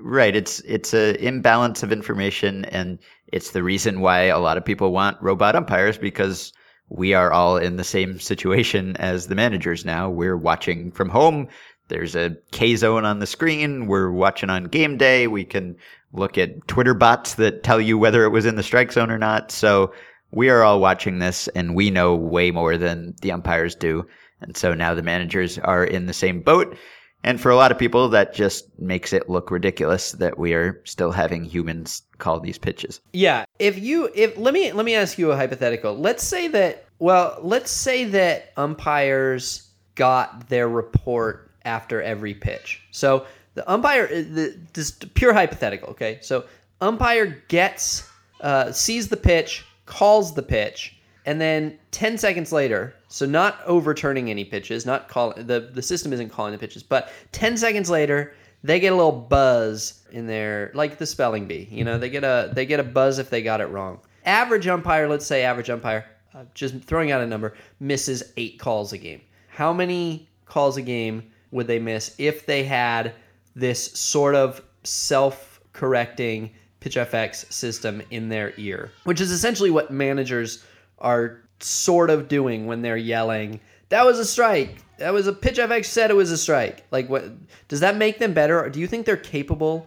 right. 0.00 0.36
It's 0.36 0.60
it's 0.60 0.92
a 0.92 1.16
imbalance 1.24 1.82
of 1.82 1.92
information, 1.92 2.64
and 2.66 2.98
it's 3.32 3.52
the 3.52 3.62
reason 3.62 4.00
why 4.00 4.24
a 4.24 4.38
lot 4.38 4.58
of 4.58 4.64
people 4.64 4.92
want 4.92 5.22
robot 5.22 5.56
umpires 5.56 5.96
because 5.96 6.52
we 6.88 7.14
are 7.14 7.32
all 7.32 7.56
in 7.56 7.76
the 7.76 7.84
same 7.84 8.20
situation 8.20 8.96
as 8.96 9.26
the 9.26 9.34
managers 9.34 9.84
now. 9.84 10.10
We're 10.10 10.36
watching 10.36 10.90
from 10.92 11.08
home. 11.08 11.48
There's 11.88 12.14
a 12.14 12.36
K 12.50 12.76
zone 12.76 13.04
on 13.04 13.18
the 13.18 13.26
screen. 13.26 13.86
We're 13.86 14.10
watching 14.10 14.50
on 14.50 14.64
game 14.64 14.96
day. 14.96 15.26
We 15.26 15.44
can 15.44 15.76
look 16.12 16.38
at 16.38 16.66
Twitter 16.68 16.94
bots 16.94 17.34
that 17.34 17.62
tell 17.62 17.80
you 17.80 17.98
whether 17.98 18.24
it 18.24 18.30
was 18.30 18.46
in 18.46 18.56
the 18.56 18.62
strike 18.62 18.92
zone 18.92 19.10
or 19.10 19.18
not. 19.18 19.50
So 19.50 19.92
we 20.30 20.48
are 20.48 20.62
all 20.62 20.80
watching 20.80 21.18
this 21.18 21.48
and 21.48 21.74
we 21.74 21.90
know 21.90 22.14
way 22.14 22.50
more 22.50 22.76
than 22.76 23.14
the 23.22 23.32
umpires 23.32 23.74
do. 23.74 24.06
And 24.40 24.56
so 24.56 24.74
now 24.74 24.94
the 24.94 25.02
managers 25.02 25.58
are 25.58 25.84
in 25.84 26.06
the 26.06 26.12
same 26.12 26.40
boat. 26.40 26.76
And 27.22 27.40
for 27.40 27.50
a 27.50 27.56
lot 27.56 27.72
of 27.72 27.78
people, 27.78 28.08
that 28.10 28.34
just 28.34 28.68
makes 28.78 29.12
it 29.14 29.30
look 29.30 29.50
ridiculous 29.50 30.12
that 30.12 30.38
we 30.38 30.52
are 30.52 30.82
still 30.84 31.10
having 31.10 31.44
humans 31.44 32.02
call 32.24 32.40
these 32.40 32.58
pitches. 32.58 33.00
Yeah. 33.12 33.44
If 33.58 33.78
you, 33.78 34.10
if, 34.14 34.36
let 34.38 34.54
me, 34.54 34.72
let 34.72 34.86
me 34.86 34.94
ask 34.94 35.18
you 35.18 35.30
a 35.30 35.36
hypothetical. 35.36 35.94
Let's 35.94 36.24
say 36.24 36.48
that, 36.48 36.86
well, 36.98 37.38
let's 37.42 37.70
say 37.70 38.04
that 38.06 38.52
umpires 38.56 39.68
got 39.94 40.48
their 40.48 40.68
report 40.68 41.50
after 41.66 42.00
every 42.00 42.32
pitch. 42.32 42.82
So 42.90 43.26
the 43.54 43.70
umpire, 43.70 44.06
uh, 44.06 44.16
the, 44.16 44.58
this 44.72 44.92
pure 45.12 45.34
hypothetical, 45.34 45.90
okay? 45.90 46.18
So 46.22 46.46
umpire 46.80 47.42
gets, 47.48 48.08
uh, 48.40 48.72
sees 48.72 49.08
the 49.08 49.18
pitch, 49.18 49.64
calls 49.84 50.34
the 50.34 50.42
pitch, 50.42 50.96
and 51.26 51.38
then 51.38 51.78
10 51.90 52.16
seconds 52.16 52.52
later, 52.52 52.94
so 53.08 53.26
not 53.26 53.60
overturning 53.66 54.30
any 54.30 54.44
pitches, 54.44 54.86
not 54.86 55.08
calling, 55.08 55.46
the, 55.46 55.70
the 55.72 55.82
system 55.82 56.12
isn't 56.12 56.30
calling 56.30 56.52
the 56.52 56.58
pitches, 56.58 56.82
but 56.82 57.12
10 57.32 57.56
seconds 57.58 57.90
later, 57.90 58.34
they 58.64 58.80
get 58.80 58.92
a 58.92 58.96
little 58.96 59.12
buzz 59.12 60.02
in 60.10 60.26
their, 60.26 60.72
like 60.74 60.98
the 60.98 61.06
spelling 61.06 61.46
bee, 61.46 61.68
you 61.70 61.84
know, 61.84 61.98
they 61.98 62.08
get 62.08 62.24
a, 62.24 62.50
they 62.52 62.64
get 62.64 62.80
a 62.80 62.84
buzz 62.84 63.18
if 63.18 63.28
they 63.28 63.42
got 63.42 63.60
it 63.60 63.66
wrong. 63.66 64.00
Average 64.24 64.66
umpire, 64.66 65.06
let's 65.06 65.26
say 65.26 65.44
average 65.44 65.68
umpire, 65.68 66.06
uh, 66.34 66.44
just 66.54 66.82
throwing 66.82 67.12
out 67.12 67.20
a 67.20 67.26
number, 67.26 67.54
misses 67.78 68.32
eight 68.38 68.58
calls 68.58 68.94
a 68.94 68.98
game. 68.98 69.20
How 69.48 69.72
many 69.72 70.28
calls 70.46 70.78
a 70.78 70.82
game 70.82 71.30
would 71.50 71.66
they 71.66 71.78
miss 71.78 72.14
if 72.18 72.46
they 72.46 72.64
had 72.64 73.12
this 73.54 73.92
sort 73.92 74.34
of 74.34 74.62
self 74.82 75.60
correcting 75.74 76.50
PitchFX 76.80 77.52
system 77.52 78.02
in 78.10 78.28
their 78.30 78.54
ear, 78.56 78.90
which 79.04 79.20
is 79.20 79.30
essentially 79.30 79.70
what 79.70 79.90
managers 79.90 80.64
are 80.98 81.42
sort 81.60 82.10
of 82.10 82.28
doing 82.28 82.66
when 82.66 82.82
they're 82.82 82.96
yelling, 82.96 83.60
that 83.90 84.04
was 84.04 84.18
a 84.18 84.24
strike. 84.24 84.82
That 85.04 85.12
was 85.12 85.26
a 85.26 85.34
PitchFX 85.34 85.84
said 85.84 86.10
it 86.10 86.14
was 86.14 86.30
a 86.30 86.38
strike. 86.38 86.82
Like 86.90 87.10
what 87.10 87.24
does 87.68 87.80
that 87.80 87.96
make 87.96 88.18
them 88.18 88.32
better? 88.32 88.66
Do 88.70 88.80
you 88.80 88.86
think 88.86 89.04
they're 89.04 89.18
capable 89.18 89.86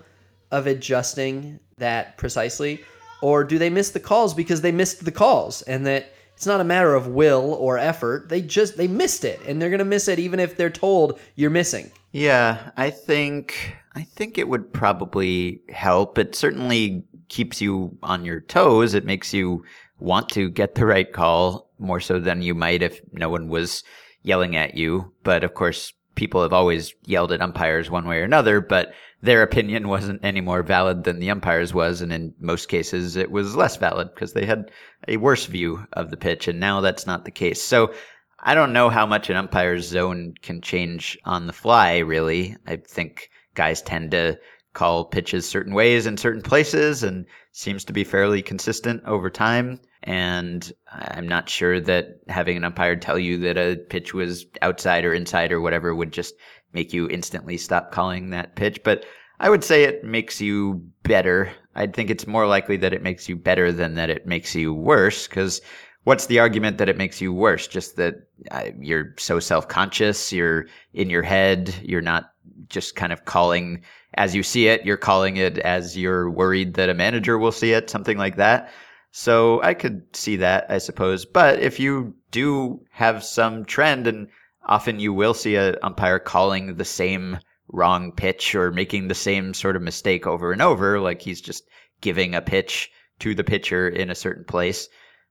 of 0.51 0.67
adjusting 0.67 1.59
that 1.79 2.17
precisely? 2.17 2.83
Or 3.23 3.43
do 3.43 3.57
they 3.57 3.71
miss 3.71 3.89
the 3.89 3.99
calls 3.99 4.35
because 4.35 4.61
they 4.61 4.71
missed 4.71 5.03
the 5.03 5.11
calls 5.11 5.63
and 5.63 5.87
that 5.87 6.13
it's 6.35 6.45
not 6.45 6.61
a 6.61 6.63
matter 6.63 6.93
of 6.93 7.07
will 7.07 7.55
or 7.55 7.79
effort. 7.79 8.29
They 8.29 8.43
just 8.43 8.77
they 8.77 8.87
missed 8.87 9.25
it 9.25 9.39
and 9.47 9.59
they're 9.59 9.71
going 9.71 9.79
to 9.79 9.85
miss 9.85 10.07
it 10.07 10.19
even 10.19 10.39
if 10.39 10.55
they're 10.55 10.69
told 10.69 11.19
you're 11.33 11.49
missing. 11.49 11.91
Yeah, 12.11 12.69
I 12.77 12.91
think 12.91 13.75
I 13.95 14.03
think 14.03 14.37
it 14.37 14.47
would 14.47 14.71
probably 14.71 15.63
help. 15.69 16.19
It 16.19 16.35
certainly 16.35 17.03
keeps 17.27 17.59
you 17.59 17.97
on 18.03 18.23
your 18.23 18.41
toes. 18.41 18.93
It 18.93 19.03
makes 19.03 19.33
you 19.33 19.65
want 19.97 20.29
to 20.29 20.51
get 20.51 20.75
the 20.75 20.85
right 20.85 21.11
call 21.11 21.71
more 21.79 21.99
so 21.99 22.19
than 22.19 22.43
you 22.43 22.53
might 22.53 22.83
if 22.83 23.01
no 23.13 23.29
one 23.29 23.47
was 23.47 23.83
yelling 24.27 24.55
at 24.55 24.75
you. 24.75 25.13
But 25.23 25.43
of 25.43 25.53
course, 25.53 25.93
people 26.15 26.41
have 26.41 26.53
always 26.53 26.93
yelled 27.05 27.31
at 27.31 27.41
umpires 27.41 27.89
one 27.89 28.07
way 28.07 28.19
or 28.19 28.23
another, 28.23 28.59
but 28.59 28.93
their 29.21 29.41
opinion 29.41 29.87
wasn't 29.95 30.23
any 30.23 30.41
more 30.41 30.63
valid 30.63 31.03
than 31.03 31.19
the 31.19 31.31
umpires 31.31 31.73
was. 31.73 32.01
And 32.01 32.11
in 32.11 32.33
most 32.39 32.67
cases, 32.67 33.15
it 33.15 33.31
was 33.31 33.55
less 33.55 33.77
valid 33.77 34.09
because 34.13 34.33
they 34.33 34.45
had 34.45 34.69
a 35.07 35.17
worse 35.17 35.45
view 35.45 35.85
of 35.93 36.11
the 36.11 36.17
pitch. 36.17 36.47
And 36.47 36.59
now 36.59 36.81
that's 36.81 37.07
not 37.07 37.25
the 37.25 37.31
case. 37.31 37.61
So 37.61 37.93
I 38.39 38.53
don't 38.53 38.73
know 38.73 38.89
how 38.89 39.05
much 39.05 39.29
an 39.29 39.35
umpire's 39.35 39.87
zone 39.87 40.35
can 40.41 40.61
change 40.61 41.17
on 41.25 41.47
the 41.47 41.53
fly, 41.53 41.99
really. 41.99 42.55
I 42.67 42.77
think 42.77 43.29
guys 43.55 43.81
tend 43.81 44.11
to 44.11 44.37
call 44.73 45.05
pitches 45.05 45.49
certain 45.49 45.73
ways 45.73 46.05
in 46.05 46.17
certain 46.17 46.43
places 46.43 47.01
and 47.01 47.25
seems 47.57 47.83
to 47.83 47.91
be 47.91 48.03
fairly 48.03 48.43
consistent 48.43 49.03
over 49.05 49.31
time. 49.31 49.79
And 50.03 50.71
I'm 50.91 51.27
not 51.27 51.49
sure 51.49 51.81
that 51.81 52.19
having 52.27 52.55
an 52.55 52.63
umpire 52.63 52.95
tell 52.95 53.17
you 53.17 53.39
that 53.39 53.57
a 53.57 53.77
pitch 53.89 54.13
was 54.13 54.45
outside 54.61 55.03
or 55.05 55.13
inside 55.13 55.51
or 55.51 55.59
whatever 55.59 55.95
would 55.95 56.13
just 56.13 56.35
make 56.73 56.93
you 56.93 57.09
instantly 57.09 57.57
stop 57.57 57.91
calling 57.91 58.29
that 58.29 58.55
pitch. 58.55 58.81
But 58.83 59.05
I 59.39 59.49
would 59.49 59.63
say 59.63 59.83
it 59.83 60.03
makes 60.03 60.39
you 60.39 60.87
better. 61.01 61.51
I 61.73 61.87
think 61.87 62.11
it's 62.11 62.27
more 62.27 62.45
likely 62.45 62.77
that 62.77 62.93
it 62.93 63.01
makes 63.01 63.27
you 63.27 63.35
better 63.35 63.71
than 63.71 63.95
that 63.95 64.11
it 64.11 64.27
makes 64.27 64.53
you 64.53 64.71
worse 64.71 65.27
because 65.27 65.59
what's 66.07 66.27
the 66.27 66.39
argument 66.39 66.77
that 66.77 66.87
it 66.87 66.95
makes 66.95 67.19
you 67.19 67.33
worse? 67.33 67.67
Just 67.67 67.97
that 67.97 68.15
uh, 68.51 68.69
you're 68.79 69.13
so 69.17 69.41
self 69.41 69.67
conscious, 69.67 70.31
you're 70.31 70.65
in 70.93 71.09
your 71.09 71.21
head, 71.21 71.75
you're 71.83 71.99
not 71.99 72.31
just 72.69 72.95
kind 72.95 73.11
of 73.11 73.25
calling 73.25 73.81
as 74.13 74.33
you 74.33 74.41
see 74.41 74.69
it, 74.69 74.85
you're 74.85 74.95
calling 74.95 75.35
it 75.35 75.57
as 75.57 75.97
you're 75.97 76.29
worried 76.29 76.75
that 76.75 76.87
a 76.87 76.93
manager 76.93 77.37
will 77.37 77.51
see 77.51 77.73
it, 77.73 77.89
something 77.89 78.17
like 78.17 78.37
that. 78.37 78.71
So 79.11 79.61
I 79.63 79.73
could 79.73 80.01
see 80.15 80.37
that, 80.37 80.65
I 80.69 80.77
suppose. 80.77 81.25
But 81.25 81.59
if 81.59 81.77
you 81.77 82.15
do 82.31 82.79
have 82.91 83.21
some 83.21 83.65
trend 83.65 84.07
and 84.07 84.29
often 84.65 85.01
you 85.01 85.11
will 85.11 85.33
see 85.33 85.57
an 85.57 85.75
umpire 85.83 86.19
calling 86.19 86.75
the 86.77 86.85
same 86.85 87.37
wrong 87.67 88.13
pitch 88.13 88.55
or 88.55 88.71
making 88.71 89.09
the 89.09 89.13
same 89.13 89.53
sort 89.53 89.75
of 89.75 89.81
mistake 89.81 90.25
over 90.25 90.53
and 90.53 90.61
over, 90.61 91.01
like 91.01 91.21
he's 91.21 91.41
just 91.41 91.65
giving 91.99 92.33
a 92.33 92.41
pitch 92.41 92.89
to 93.19 93.35
the 93.35 93.43
pitcher 93.43 93.89
in 93.89 94.09
a 94.09 94.15
certain 94.15 94.45
place, 94.45 94.87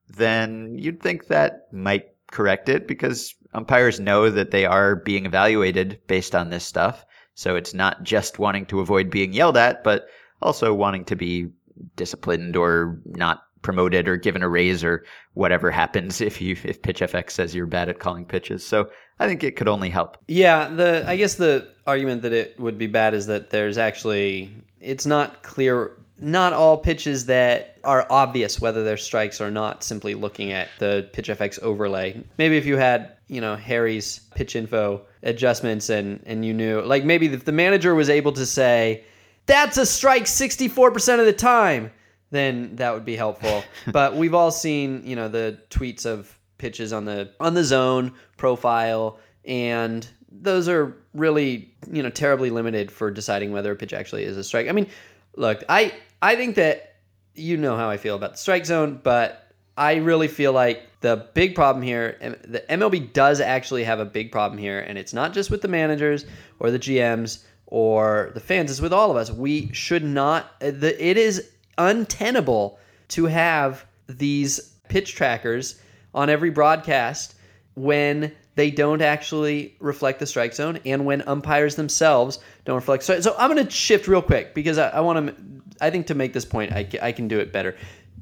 then 0.09 0.77
you'd 0.79 1.01
think 1.01 1.27
that 1.27 1.73
might 1.73 2.09
correct 2.31 2.69
it 2.69 2.87
because 2.87 3.35
umpires 3.55 4.01
know 4.01 4.31
that 4.31 4.51
they 4.51 4.65
are 4.65 4.97
being 4.97 5.27
evaluated 5.27 6.01
based 6.07 6.35
on 6.35 6.51
this 6.51 6.65
stuff. 6.65 7.05
So 7.35 7.57
it's 7.57 7.75
not 7.75 8.03
just 8.03 8.39
wanting 8.39 8.67
to 8.67 8.81
avoid 8.81 9.11
being 9.11 9.33
yelled 9.33 9.57
at, 9.57 9.85
but 9.85 10.09
also 10.43 10.75
wanting 10.75 11.05
to 11.07 11.17
be 11.17 11.49
disciplined 11.97 12.57
or 12.57 12.99
not 13.05 13.43
promoted 13.63 14.07
or 14.07 14.17
given 14.17 14.43
a 14.43 14.49
raise 14.49 14.85
or 14.85 15.05
whatever 15.35 15.71
happens 15.71 16.21
if 16.31 16.41
you 16.41 16.57
if 16.65 16.83
PitchFX 16.83 17.31
says 17.31 17.55
you're 17.55 17.67
bad 17.67 17.89
at 17.89 17.99
calling 17.99 18.25
pitches. 18.25 18.67
So 18.67 18.91
I 19.19 19.27
think 19.27 19.43
it 19.43 19.57
could 19.57 19.69
only 19.69 19.91
help. 19.91 20.17
Yeah, 20.29 20.69
the 20.69 21.05
I 21.07 21.17
guess 21.17 21.35
the 21.35 21.69
argument 21.87 22.23
that 22.23 22.33
it 22.33 22.59
would 22.61 22.79
be 22.79 22.87
bad 22.87 23.15
is 23.15 23.27
that 23.27 23.51
there's 23.51 23.79
actually 23.79 24.51
it's 24.81 25.07
not 25.07 25.43
clear 25.43 25.93
not 26.19 26.53
all 26.53 26.79
pitches 26.79 27.27
that 27.27 27.79
are 27.85 28.07
obvious 28.11 28.61
whether 28.61 28.83
they're 28.83 28.97
strikes 28.97 29.41
or 29.41 29.51
not 29.51 29.83
simply 29.83 30.15
looking 30.15 30.53
at 30.53 30.69
the 30.79 31.09
pitch 31.13 31.29
FX 31.29 31.61
overlay. 31.61 32.23
Maybe 32.39 32.57
if 32.57 32.65
you 32.65 32.77
had, 32.77 33.13
you 33.29 33.41
know, 33.41 33.55
Harry's 33.55 34.21
pitch 34.35 34.57
info 34.57 35.03
adjustments 35.23 35.91
and 35.91 36.23
and 36.25 36.45
you 36.45 36.55
knew 36.55 36.81
like 36.83 37.05
maybe 37.05 37.27
if 37.27 37.45
the 37.45 37.53
manager 37.53 37.95
was 37.95 38.09
able 38.09 38.33
to 38.33 38.47
say 38.47 39.05
that's 39.47 39.77
a 39.77 39.87
strike 39.87 40.25
64% 40.25 41.21
of 41.21 41.27
the 41.27 41.33
time, 41.33 41.91
then 42.31 42.75
that 42.77 42.93
would 42.93 43.05
be 43.05 43.17
helpful. 43.17 43.63
but 43.93 44.17
we've 44.17 44.35
all 44.35 44.51
seen, 44.51 45.03
you 45.05 45.17
know, 45.17 45.29
the 45.29 45.59
tweets 45.71 46.07
of 46.07 46.39
pitches 46.59 46.93
on 46.93 47.05
the 47.05 47.31
on 47.41 47.53
the 47.55 47.65
zone 47.65 48.13
profile 48.39 49.19
and 49.45 50.09
those 50.31 50.69
are 50.69 50.97
really, 51.15 51.75
you 51.91 52.03
know, 52.03 52.11
terribly 52.11 52.51
limited 52.51 52.91
for 52.91 53.11
deciding 53.11 53.53
whether 53.53 53.73
a 53.73 53.77
pitch 53.77 53.93
actually 53.93 54.25
is 54.25 54.37
a 54.37 54.45
strike. 54.45 54.69
I 54.69 54.73
mean, 54.73 54.87
look, 55.37 55.63
I 55.69 55.93
I 56.23 56.37
think 56.37 56.57
that 56.57 56.95
you 57.35 57.57
know 57.57 57.77
how 57.77 57.91
I 57.91 57.97
feel 57.97 58.17
about 58.17 58.33
the 58.33 58.39
strike 58.39 58.67
zone, 58.67 59.01
but 59.03 59.53
I 59.77 59.97
really 59.97 60.29
feel 60.29 60.53
like 60.53 60.83
the 61.01 61.29
big 61.35 61.55
problem 61.55 61.83
here, 61.83 62.17
the 62.45 62.65
MLB 62.71 63.13
does 63.13 63.41
actually 63.41 63.85
have 63.85 64.01
a 64.01 64.05
big 64.05 64.33
problem 64.33 64.59
here, 64.59 64.81
and 64.81 64.97
it's 64.97 65.13
not 65.13 65.33
just 65.33 65.51
with 65.51 65.61
the 65.61 65.69
managers 65.69 66.25
or 66.59 66.71
the 66.71 66.79
GMs 66.79 67.45
or 67.67 68.31
the 68.35 68.41
fans; 68.41 68.71
it's 68.71 68.81
with 68.81 68.93
all 68.93 69.11
of 69.11 69.17
us. 69.17 69.31
We 69.31 69.73
should 69.73 70.05
not. 70.05 70.53
Uh, 70.63 70.71
the, 70.71 71.05
it 71.05 71.17
is 71.17 71.51
untenable 71.79 72.79
to 73.09 73.27
have 73.27 73.85
these 74.09 74.59
pitch 74.89 75.15
trackers 75.15 75.81
on 76.15 76.31
every 76.31 76.51
broadcast 76.51 77.35
when 77.75 78.33
they 78.55 78.71
don't 78.71 79.03
actually 79.03 79.77
reflect 79.81 80.19
the 80.19 80.27
strike 80.27 80.55
zone 80.55 80.81
and 80.87 81.05
when 81.05 81.23
umpires 81.29 81.77
themselves 81.77 82.39
don't 82.65 82.77
reflect 82.77 83.03
strike. 83.03 83.23
So 83.23 83.35
I'm 83.39 83.53
going 83.53 83.65
to 83.65 83.71
shift 83.71 84.09
real 84.09 84.23
quick 84.23 84.55
because 84.55 84.79
I, 84.79 84.89
I 84.89 85.01
want 85.01 85.27
to. 85.27 85.56
I 85.81 85.91
think 85.91 86.07
to 86.09 86.15
make 86.15 86.33
this 86.33 86.45
point, 86.45 86.73
I, 86.73 86.89
I 87.03 87.13
can 87.13 87.29
do 87.29 87.39
it 87.39 87.53
better. 87.53 87.77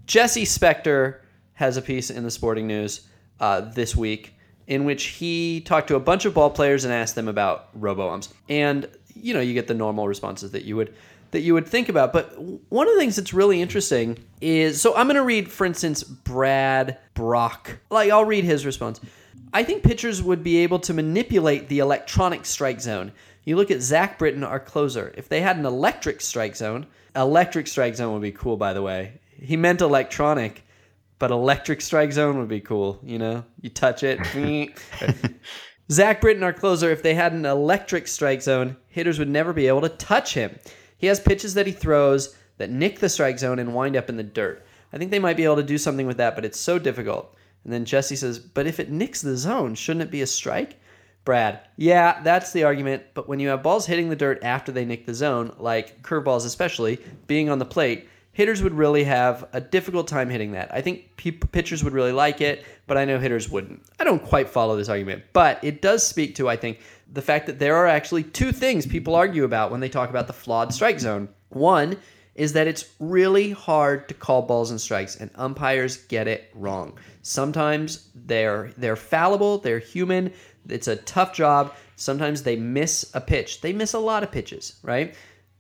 Jesse 0.07 0.45
Spector 0.45 1.21
has 1.55 1.77
a 1.77 1.83
piece 1.83 2.11
in 2.11 2.25
the 2.25 2.31
Sporting 2.31 2.67
News 2.67 3.07
uh, 3.41 3.61
this 3.61 3.97
week 3.97 4.35
in 4.67 4.85
which 4.85 5.05
he 5.05 5.61
talked 5.61 5.89
to 5.89 5.97
a 5.97 6.01
bunch 6.01 6.25
of 6.25 6.35
ball 6.35 6.51
players 6.51 6.85
and 6.85 6.93
asked 6.93 7.15
them 7.15 7.29
about 7.29 7.69
robo 7.75 8.11
umps. 8.11 8.33
And 8.49 8.89
you 9.15 9.35
know, 9.35 9.41
you 9.41 9.55
get 9.55 9.67
the 9.67 9.75
normal 9.75 10.09
responses 10.09 10.51
that 10.53 10.65
you 10.65 10.77
would 10.77 10.95
that 11.31 11.41
you 11.41 11.55
would 11.55 11.67
think 11.67 11.89
about. 11.89 12.13
But 12.13 12.41
one 12.71 12.87
of 12.87 12.95
the 12.95 13.01
things 13.01 13.17
that's 13.17 13.35
really 13.35 13.61
interesting 13.61 14.19
is 14.41 14.81
so 14.81 14.95
I'm 14.97 15.07
going 15.07 15.17
to 15.17 15.23
read, 15.23 15.51
for 15.51 15.65
instance, 15.65 16.03
Brad 16.03 16.99
Brach. 17.15 17.79
Like 17.91 18.11
I'll 18.11 18.25
read 18.25 18.45
his 18.45 18.65
response. 18.67 19.01
I 19.53 19.63
think 19.63 19.83
pitchers 19.85 20.23
would 20.23 20.43
be 20.43 20.59
able 20.59 20.81
to 20.81 20.95
manipulate 20.95 21.69
the 21.69 21.79
electronic 21.79 22.45
strike 22.45 22.81
zone. 22.81 23.13
You 23.45 23.57
look 23.57 23.71
at 23.71 23.83
Zach 23.83 24.19
Britton, 24.19 24.43
our 24.45 24.61
closer. 24.61 25.13
If 25.17 25.29
they 25.29 25.41
had 25.41 25.57
an 25.57 25.67
electric 25.67 26.21
strike 26.21 26.57
zone, 26.57 26.87
electric 27.15 27.67
strike 27.67 27.95
zone 27.95 28.13
would 28.15 28.23
be 28.23 28.33
cool, 28.33 28.57
by 28.57 28.73
the 28.73 28.83
way. 28.83 29.21
He 29.39 29.57
meant 29.57 29.83
electronic, 29.83 30.65
but 31.19 31.31
electric 31.31 31.81
strike 31.81 32.13
zone 32.13 32.39
would 32.39 32.49
be 32.49 32.61
cool. 32.61 33.01
You 33.03 33.19
know, 33.19 33.45
you 33.61 33.71
touch 33.71 34.03
it. 34.03 34.21
Zach 35.93 36.23
Britton, 36.23 36.43
our 36.43 36.53
closer, 36.55 36.91
if 36.91 37.03
they 37.03 37.15
had 37.15 37.35
an 37.35 37.45
electric 37.45 38.09
strike 38.09 38.41
zone, 38.41 38.77
hitters 38.89 39.19
would 39.19 39.29
never 39.29 39.53
be 39.53 39.69
able 39.69 39.83
to 39.83 39.91
touch 39.91 40.33
him. 40.33 40.59
He 40.97 41.07
has 41.09 41.21
pitches 41.21 41.53
that 41.55 41.67
he 41.67 41.73
throws 41.73 42.35
that 42.57 42.71
nick 42.71 43.01
the 43.01 43.09
strike 43.11 43.39
zone 43.39 43.59
and 43.59 43.75
wind 43.75 43.97
up 43.97 44.09
in 44.09 44.17
the 44.17 44.23
dirt. 44.23 44.65
I 44.93 44.97
think 44.97 45.11
they 45.11 45.19
might 45.19 45.37
be 45.37 45.45
able 45.45 45.57
to 45.57 45.63
do 45.63 45.77
something 45.77 46.07
with 46.07 46.17
that, 46.17 46.35
but 46.35 46.45
it's 46.45 46.59
so 46.59 46.79
difficult. 46.79 47.37
And 47.65 47.73
then 47.73 47.85
Jesse 47.85 48.17
says, 48.17 48.39
But 48.39 48.67
if 48.67 48.81
it 48.81 48.91
nicks 48.91 49.21
the 49.21 49.37
zone, 49.37 49.75
shouldn't 49.75 50.05
it 50.05 50.11
be 50.11 50.23
a 50.23 50.27
strike? 50.27 50.81
Brad, 51.25 51.61
yeah, 51.77 52.21
that's 52.23 52.53
the 52.53 52.65
argument. 52.65 53.03
But 53.15 53.29
when 53.29 53.41
you 53.41 53.49
have 53.49 53.63
balls 53.63 53.87
hitting 53.87 54.11
the 54.11 54.17
dirt 54.17 54.43
after 54.43 54.73
they 54.73 54.85
nick 54.85 55.07
the 55.07 55.15
zone, 55.15 55.55
like 55.59 56.03
curveballs 56.03 56.45
especially, 56.45 56.99
being 57.27 57.49
on 57.49 57.59
the 57.59 57.65
plate, 57.65 58.09
hitters 58.33 58.63
would 58.63 58.75
really 58.75 59.05
have 59.05 59.49
a 59.53 59.61
difficult 59.61 60.07
time 60.07 60.29
hitting 60.29 60.53
that. 60.53 60.73
I 60.75 60.83
think 60.83 61.17
p- 61.17 61.31
pitchers 61.31 61.83
would 61.83 61.95
really 61.95 62.13
like 62.13 62.41
it, 62.41 62.65
but 62.87 62.99
I 62.99 63.05
know 63.07 63.19
hitters 63.19 63.49
wouldn't. 63.49 63.83
I 63.99 64.05
don't 64.05 64.23
quite 64.23 64.51
follow 64.51 64.77
this 64.77 64.89
argument, 64.91 65.23
but 65.33 65.63
it 65.63 65.81
does 65.81 66.07
speak 66.07 66.35
to, 66.37 66.49
I 66.49 66.57
think, 66.57 66.81
the 67.11 67.23
fact 67.23 67.47
that 67.47 67.59
there 67.59 67.77
are 67.77 67.87
actually 67.87 68.25
two 68.25 68.53
things 68.53 68.87
people 68.87 69.15
argue 69.15 69.45
about 69.45 69.71
when 69.71 69.81
they 69.81 69.89
talk 69.89 70.11
about 70.11 70.27
the 70.27 70.33
flawed 70.33 70.75
strike 70.75 71.01
zone. 71.01 71.29
One 71.51 71.97
is 72.35 72.53
that 72.55 72.67
it's 72.67 72.87
really 72.99 73.53
hard 73.53 74.09
to 74.09 74.15
call 74.15 74.43
balls 74.43 74.71
and 74.73 74.81
strikes, 74.81 75.17
and 75.17 75.31
umpires 75.37 75.97
get 75.97 76.27
it 76.27 76.51
wrong. 76.55 76.99
Sometimes 77.23 78.11
they're 78.15 78.73
they're 78.77 78.97
fallible, 78.97 79.59
they're 79.59 79.79
human. 79.79 80.33
It's 80.69 80.89
a 80.89 80.97
tough 80.97 81.35
job. 81.35 81.75
Sometimes 81.97 82.43
they 82.43 82.57
miss 82.57 83.11
a 83.15 83.21
pitch. 83.21 83.61
They 83.61 83.73
miss 83.73 83.95
a 83.95 83.99
lot 83.99 84.23
of 84.23 84.33
pitches, 84.33 84.79
right? 84.83 85.15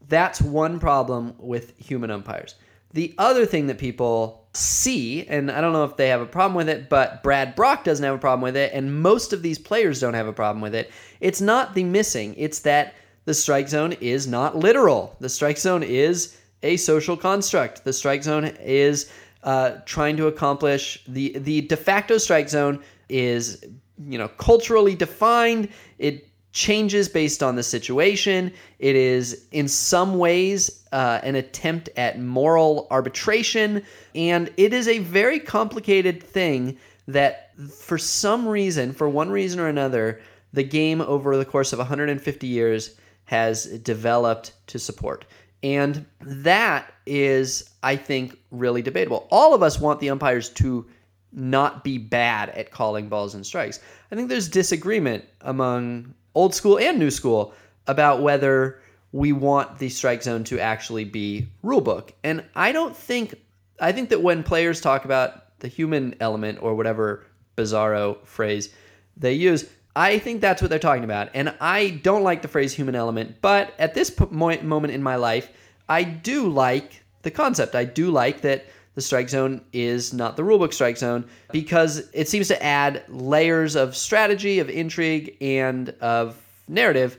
That's 0.09 0.40
one 0.40 0.81
problem 0.81 1.35
with 1.38 1.79
human 1.79 2.11
umpires. 2.11 2.55
The 2.93 3.14
other 3.19 3.45
thing 3.47 3.67
that 3.67 3.79
people 3.79 4.47
see, 4.53 5.27
and 5.27 5.51
I 5.51 5.61
don't 5.61 5.73
know 5.73 5.85
if 5.85 5.97
they 5.97 6.09
have 6.09 6.21
a 6.21 6.27
problem 6.27 6.55
with 6.55 6.69
it, 6.69 6.88
but 6.88 7.23
Brad 7.23 7.57
Brach 7.57 7.83
doesn't 7.83 8.05
have 8.05 8.14
a 8.14 8.19
problem 8.19 8.43
with 8.43 8.57
it, 8.57 8.73
and 8.73 9.03
most 9.03 9.33
of 9.33 9.43
these 9.43 9.59
players 9.59 10.01
don't 10.01 10.14
have 10.14 10.29
a 10.29 10.33
problem 10.33 10.61
with 10.61 10.75
it. 10.75 10.93
It's 11.21 11.40
not 11.40 11.75
the 11.75 11.85
missing, 11.85 12.35
it's 12.38 12.61
that 12.61 12.95
the 13.25 13.35
strike 13.35 13.69
zone 13.69 13.93
is 14.01 14.27
not 14.27 14.57
literal. 14.57 15.17
The 15.19 15.29
strike 15.29 15.59
zone 15.59 15.83
is 15.83 16.37
a 16.62 16.77
social 16.77 17.17
construct. 17.17 17.85
The 17.85 17.93
strike 17.93 18.23
zone 18.23 18.45
is 18.61 19.11
uh, 19.43 19.79
trying 19.87 20.17
to 20.17 20.27
accomplish 20.27 21.03
the 21.07 21.38
the 21.38 21.62
de 21.62 21.77
facto 21.77 22.19
strike 22.19 22.49
zone 22.49 22.83
is 23.09 23.64
you 23.98 24.18
know 24.18 24.28
culturally 24.28 24.94
defined. 24.94 25.68
It 25.98 26.28
changes 26.52 27.09
based 27.09 27.42
on 27.42 27.57
the 27.57 27.62
situation. 27.62 28.52
It 28.78 28.94
is 28.94 29.46
in 29.50 29.66
some 29.66 30.18
ways 30.18 30.85
uh, 30.92 31.20
an 31.22 31.35
attempt 31.35 31.90
at 31.96 32.20
moral 32.20 32.87
arbitration, 32.90 33.83
and 34.14 34.52
it 34.57 34.72
is 34.72 34.87
a 34.87 35.00
very 35.00 35.40
complicated 35.40 36.22
thing 36.22 36.78
that 37.09 37.50
for 37.70 37.98
some 37.98 38.46
reason, 38.46 38.92
for 38.92 39.09
one 39.09 39.30
reason 39.30 39.61
or 39.61 39.68
another, 39.68 40.20
the 40.52 40.62
game 40.62 41.00
over 41.00 41.37
the 41.37 41.44
course 41.44 41.72
of 41.72 41.78
150 41.78 42.46
years 42.46 42.96
has 43.24 43.64
developed 43.80 44.52
to 44.68 44.78
support. 44.78 45.24
And 45.62 46.04
that 46.20 46.92
is, 47.07 47.70
I 47.83 47.96
think, 47.96 48.38
really 48.50 48.83
debatable. 48.83 49.26
All 49.30 49.54
of 49.54 49.62
us 49.62 49.80
want 49.80 49.98
the 49.98 50.11
umpires 50.11 50.50
to 50.50 50.87
not 51.35 51.85
be 51.85 51.99
bad 51.99 52.51
at 52.51 52.70
calling 52.70 53.09
balls 53.09 53.35
and 53.35 53.44
strikes. 53.44 53.81
I 54.11 54.16
think 54.16 54.29
there's 54.29 54.49
disagreement 54.49 55.25
among 55.40 56.14
old 56.35 56.55
school 56.55 56.79
and 56.79 56.99
new 56.99 57.11
school 57.11 57.55
about 57.87 58.23
whether 58.23 58.81
we 59.12 59.33
want 59.33 59.79
the 59.79 59.88
strike 59.88 60.23
zone 60.23 60.44
to 60.44 60.59
actually 60.59 61.05
be 61.05 61.47
rulebook. 61.64 62.11
And 62.23 62.44
I 62.55 62.73
don't 62.73 62.97
think 62.97 63.35
I 63.81 63.92
think 63.92 64.09
that 64.11 64.23
when 64.23 64.42
players 64.42 64.81
talk 64.81 65.05
about 65.05 65.59
the 65.61 65.68
human 65.68 66.14
element 66.20 66.59
or 66.62 66.75
whatever 66.75 67.25
bizarro 67.57 68.25
phrase 68.25 68.70
they 69.16 69.33
use, 69.33 69.68
I 69.97 70.18
think 70.18 70.40
that's 70.40 70.61
what 70.61 70.70
they're 70.70 70.79
talking 70.79 71.05
about. 71.05 71.31
And 71.35 71.55
I 71.61 72.01
don't 72.03 72.23
like 72.23 72.42
the 72.42 72.49
phrase 72.49 72.73
human 72.73 72.94
element, 72.94 73.37
but 73.40 73.75
at 73.79 73.94
this 73.94 74.14
moment 74.31 74.92
in 74.92 75.03
my 75.03 75.16
life, 75.16 75.49
I 75.88 76.03
do 76.03 76.49
like 76.49 77.05
the 77.23 77.31
concept. 77.31 77.75
I 77.75 77.85
do 77.85 78.11
like 78.11 78.40
that 78.42 78.66
the 78.94 79.00
strike 79.00 79.28
zone 79.28 79.61
is 79.72 80.12
not 80.12 80.37
the 80.37 80.42
rulebook 80.42 80.72
strike 80.72 80.96
zone 80.96 81.24
because 81.52 82.09
it 82.12 82.28
seems 82.28 82.48
to 82.48 82.62
add 82.62 83.04
layers 83.09 83.74
of 83.74 83.96
strategy, 83.96 84.61
of 84.61 84.70
intrigue, 84.70 85.37
and 85.40 85.90
of 86.00 86.37
narrative. 86.68 87.18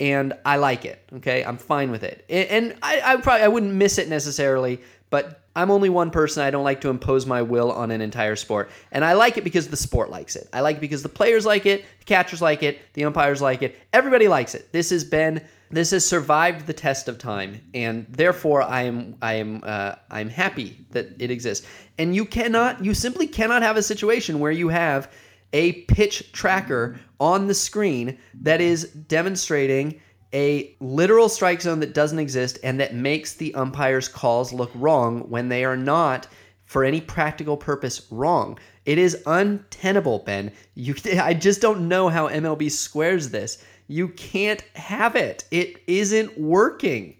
And 0.00 0.34
I 0.44 0.56
like 0.56 0.84
it. 0.84 1.02
Okay, 1.14 1.44
I'm 1.44 1.56
fine 1.56 1.90
with 1.90 2.02
it. 2.02 2.24
And 2.28 2.76
I, 2.82 3.00
I 3.04 3.16
probably 3.16 3.42
I 3.42 3.48
wouldn't 3.48 3.72
miss 3.72 3.98
it 3.98 4.08
necessarily, 4.08 4.80
but 5.08 5.44
I'm 5.56 5.70
only 5.70 5.88
one 5.88 6.10
person. 6.10 6.42
I 6.42 6.50
don't 6.50 6.64
like 6.64 6.80
to 6.80 6.90
impose 6.90 7.26
my 7.26 7.42
will 7.42 7.70
on 7.70 7.90
an 7.90 8.00
entire 8.00 8.34
sport. 8.34 8.70
And 8.90 9.04
I 9.04 9.12
like 9.12 9.36
it 9.38 9.44
because 9.44 9.68
the 9.68 9.76
sport 9.76 10.10
likes 10.10 10.34
it. 10.34 10.48
I 10.52 10.60
like 10.60 10.78
it 10.78 10.80
because 10.80 11.02
the 11.02 11.08
players 11.08 11.46
like 11.46 11.64
it, 11.64 11.84
the 12.00 12.04
catchers 12.04 12.42
like 12.42 12.62
it, 12.64 12.80
the 12.94 13.04
umpires 13.04 13.40
like 13.40 13.62
it. 13.62 13.78
Everybody 13.92 14.26
likes 14.26 14.54
it. 14.54 14.72
This 14.72 14.90
has 14.90 15.04
been 15.04 15.40
this 15.76 15.90
has 15.90 16.06
survived 16.06 16.66
the 16.66 16.72
test 16.72 17.08
of 17.08 17.18
time, 17.18 17.60
and 17.74 18.06
therefore 18.08 18.62
I 18.62 18.82
am 18.82 19.16
I 19.22 19.34
am 19.34 19.60
uh, 19.64 19.96
I'm 20.10 20.28
happy 20.28 20.86
that 20.90 21.08
it 21.18 21.30
exists. 21.30 21.66
And 21.98 22.14
you 22.14 22.24
cannot, 22.24 22.84
you 22.84 22.94
simply 22.94 23.26
cannot 23.26 23.62
have 23.62 23.76
a 23.76 23.82
situation 23.82 24.40
where 24.40 24.52
you 24.52 24.68
have 24.68 25.12
a 25.52 25.82
pitch 25.82 26.32
tracker 26.32 26.98
on 27.20 27.46
the 27.46 27.54
screen 27.54 28.18
that 28.42 28.60
is 28.60 28.84
demonstrating 28.90 30.00
a 30.32 30.76
literal 30.80 31.28
strike 31.28 31.62
zone 31.62 31.78
that 31.80 31.94
doesn't 31.94 32.18
exist 32.18 32.58
and 32.64 32.80
that 32.80 32.94
makes 32.94 33.34
the 33.34 33.54
umpire's 33.54 34.08
calls 34.08 34.52
look 34.52 34.72
wrong 34.74 35.20
when 35.30 35.48
they 35.48 35.64
are 35.64 35.76
not 35.76 36.26
for 36.64 36.82
any 36.82 37.00
practical 37.00 37.56
purpose 37.56 38.08
wrong. 38.10 38.58
It 38.84 38.98
is 38.98 39.22
untenable, 39.26 40.20
Ben. 40.20 40.50
You 40.74 40.96
I 41.20 41.34
just 41.34 41.60
don't 41.60 41.88
know 41.88 42.08
how 42.08 42.28
MLB 42.28 42.70
squares 42.70 43.30
this. 43.30 43.64
You 43.86 44.08
can't 44.08 44.62
have 44.74 45.16
it. 45.16 45.44
It 45.50 45.82
isn't 45.86 46.38
working. 46.38 47.16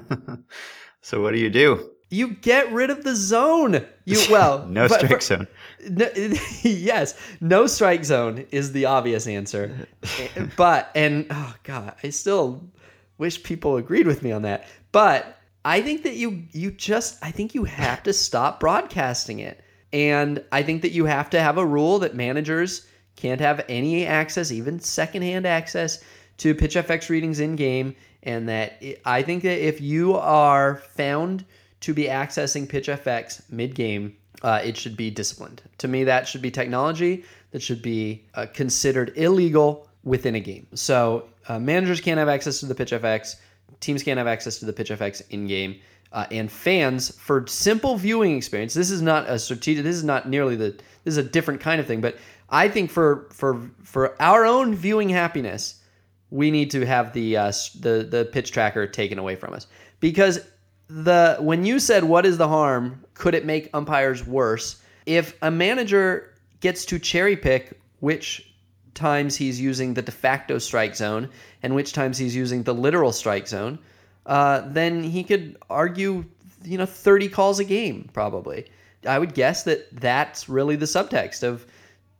so 1.00 1.22
what 1.22 1.32
do 1.32 1.38
you 1.38 1.50
do? 1.50 1.90
You 2.10 2.30
get 2.30 2.72
rid 2.72 2.90
of 2.90 3.04
the 3.04 3.14
zone. 3.14 3.84
You 4.04 4.18
well, 4.30 4.66
no 4.66 4.88
strike 4.88 5.10
for, 5.10 5.20
zone. 5.20 5.46
No, 5.88 6.08
yes, 6.62 7.14
no 7.40 7.66
strike 7.66 8.04
zone 8.04 8.46
is 8.50 8.72
the 8.72 8.86
obvious 8.86 9.26
answer. 9.26 9.86
but 10.56 10.90
and 10.94 11.26
oh 11.30 11.54
god, 11.64 11.94
I 12.02 12.10
still 12.10 12.64
wish 13.18 13.42
people 13.42 13.76
agreed 13.76 14.06
with 14.06 14.22
me 14.22 14.32
on 14.32 14.42
that. 14.42 14.66
But 14.90 15.38
I 15.64 15.82
think 15.82 16.02
that 16.04 16.14
you 16.14 16.44
you 16.52 16.70
just 16.70 17.22
I 17.22 17.30
think 17.30 17.54
you 17.54 17.64
have 17.64 18.02
to 18.04 18.12
stop 18.12 18.58
broadcasting 18.58 19.40
it. 19.40 19.62
And 19.92 20.44
I 20.52 20.62
think 20.62 20.82
that 20.82 20.92
you 20.92 21.06
have 21.06 21.30
to 21.30 21.40
have 21.40 21.56
a 21.56 21.64
rule 21.64 21.98
that 22.00 22.14
managers 22.14 22.86
can't 23.18 23.40
have 23.40 23.64
any 23.68 24.06
access, 24.06 24.50
even 24.50 24.80
secondhand 24.80 25.46
access 25.46 26.02
to 26.38 26.54
PitchFX 26.54 27.08
readings 27.08 27.40
in 27.40 27.56
game 27.56 27.94
and 28.22 28.48
that 28.48 28.82
I 29.04 29.22
think 29.22 29.42
that 29.42 29.58
if 29.58 29.80
you 29.80 30.16
are 30.16 30.76
found 30.76 31.44
to 31.80 31.94
be 31.94 32.04
accessing 32.04 32.66
PitchFX 32.66 33.42
mid 33.50 33.74
game, 33.74 34.16
uh, 34.42 34.60
it 34.64 34.76
should 34.76 34.96
be 34.96 35.10
disciplined. 35.10 35.62
To 35.78 35.88
me, 35.88 36.04
that 36.04 36.26
should 36.26 36.42
be 36.42 36.50
technology 36.50 37.24
that 37.50 37.62
should 37.62 37.82
be 37.82 38.24
uh, 38.34 38.46
considered 38.52 39.12
illegal 39.16 39.88
within 40.04 40.34
a 40.34 40.40
game. 40.40 40.66
So 40.74 41.28
uh, 41.48 41.58
managers 41.58 42.00
can't 42.00 42.18
have 42.18 42.28
access 42.28 42.60
to 42.60 42.66
the 42.66 42.74
PitchFX, 42.74 43.36
teams 43.80 44.02
can't 44.02 44.18
have 44.18 44.26
access 44.26 44.58
to 44.58 44.66
the 44.66 44.72
PitchFX 44.72 45.22
in 45.30 45.46
game. 45.46 45.80
Uh, 46.10 46.26
and 46.30 46.50
fans 46.50 47.14
for 47.18 47.46
simple 47.46 47.98
viewing 47.98 48.34
experience. 48.34 48.72
This 48.72 48.90
is 48.90 49.02
not 49.02 49.28
a 49.28 49.38
strategic. 49.38 49.84
This 49.84 49.94
is 49.94 50.04
not 50.04 50.26
nearly 50.26 50.56
the. 50.56 50.70
This 51.04 51.12
is 51.12 51.18
a 51.18 51.22
different 51.22 51.60
kind 51.60 51.82
of 51.82 51.86
thing. 51.86 52.00
But 52.00 52.16
I 52.50 52.68
think 52.68 52.90
for 52.90 53.28
for 53.30 53.70
for 53.82 54.20
our 54.20 54.44
own 54.44 54.74
viewing 54.74 55.08
happiness, 55.08 55.82
we 56.30 56.50
need 56.50 56.70
to 56.70 56.86
have 56.86 57.12
the 57.12 57.36
uh, 57.36 57.52
the 57.80 58.06
the 58.08 58.28
pitch 58.32 58.52
tracker 58.52 58.86
taken 58.86 59.18
away 59.18 59.36
from 59.36 59.54
us. 59.54 59.66
Because 60.00 60.40
the 60.88 61.36
when 61.40 61.64
you 61.64 61.78
said 61.78 62.04
what 62.04 62.24
is 62.24 62.38
the 62.38 62.48
harm? 62.48 63.04
Could 63.14 63.34
it 63.34 63.44
make 63.44 63.70
umpires 63.74 64.26
worse? 64.26 64.82
If 65.06 65.36
a 65.42 65.50
manager 65.50 66.34
gets 66.60 66.84
to 66.86 66.98
cherry 66.98 67.36
pick 67.36 67.78
which 68.00 68.52
times 68.94 69.36
he's 69.36 69.60
using 69.60 69.94
the 69.94 70.02
de 70.02 70.12
facto 70.12 70.58
strike 70.58 70.94
zone 70.96 71.28
and 71.62 71.74
which 71.74 71.92
times 71.92 72.18
he's 72.18 72.34
using 72.34 72.62
the 72.64 72.74
literal 72.74 73.12
strike 73.12 73.46
zone 73.46 73.78
uh, 74.26 74.62
then 74.66 75.02
he 75.02 75.24
could 75.24 75.56
argue 75.70 76.24
you 76.64 76.78
know 76.78 76.86
30 76.86 77.28
calls 77.28 77.58
a 77.58 77.64
game 77.64 78.08
probably. 78.12 78.66
I 79.06 79.18
would 79.18 79.34
guess 79.34 79.62
that 79.62 79.88
that's 80.00 80.48
really 80.48 80.76
the 80.76 80.86
subtext 80.86 81.42
of 81.42 81.66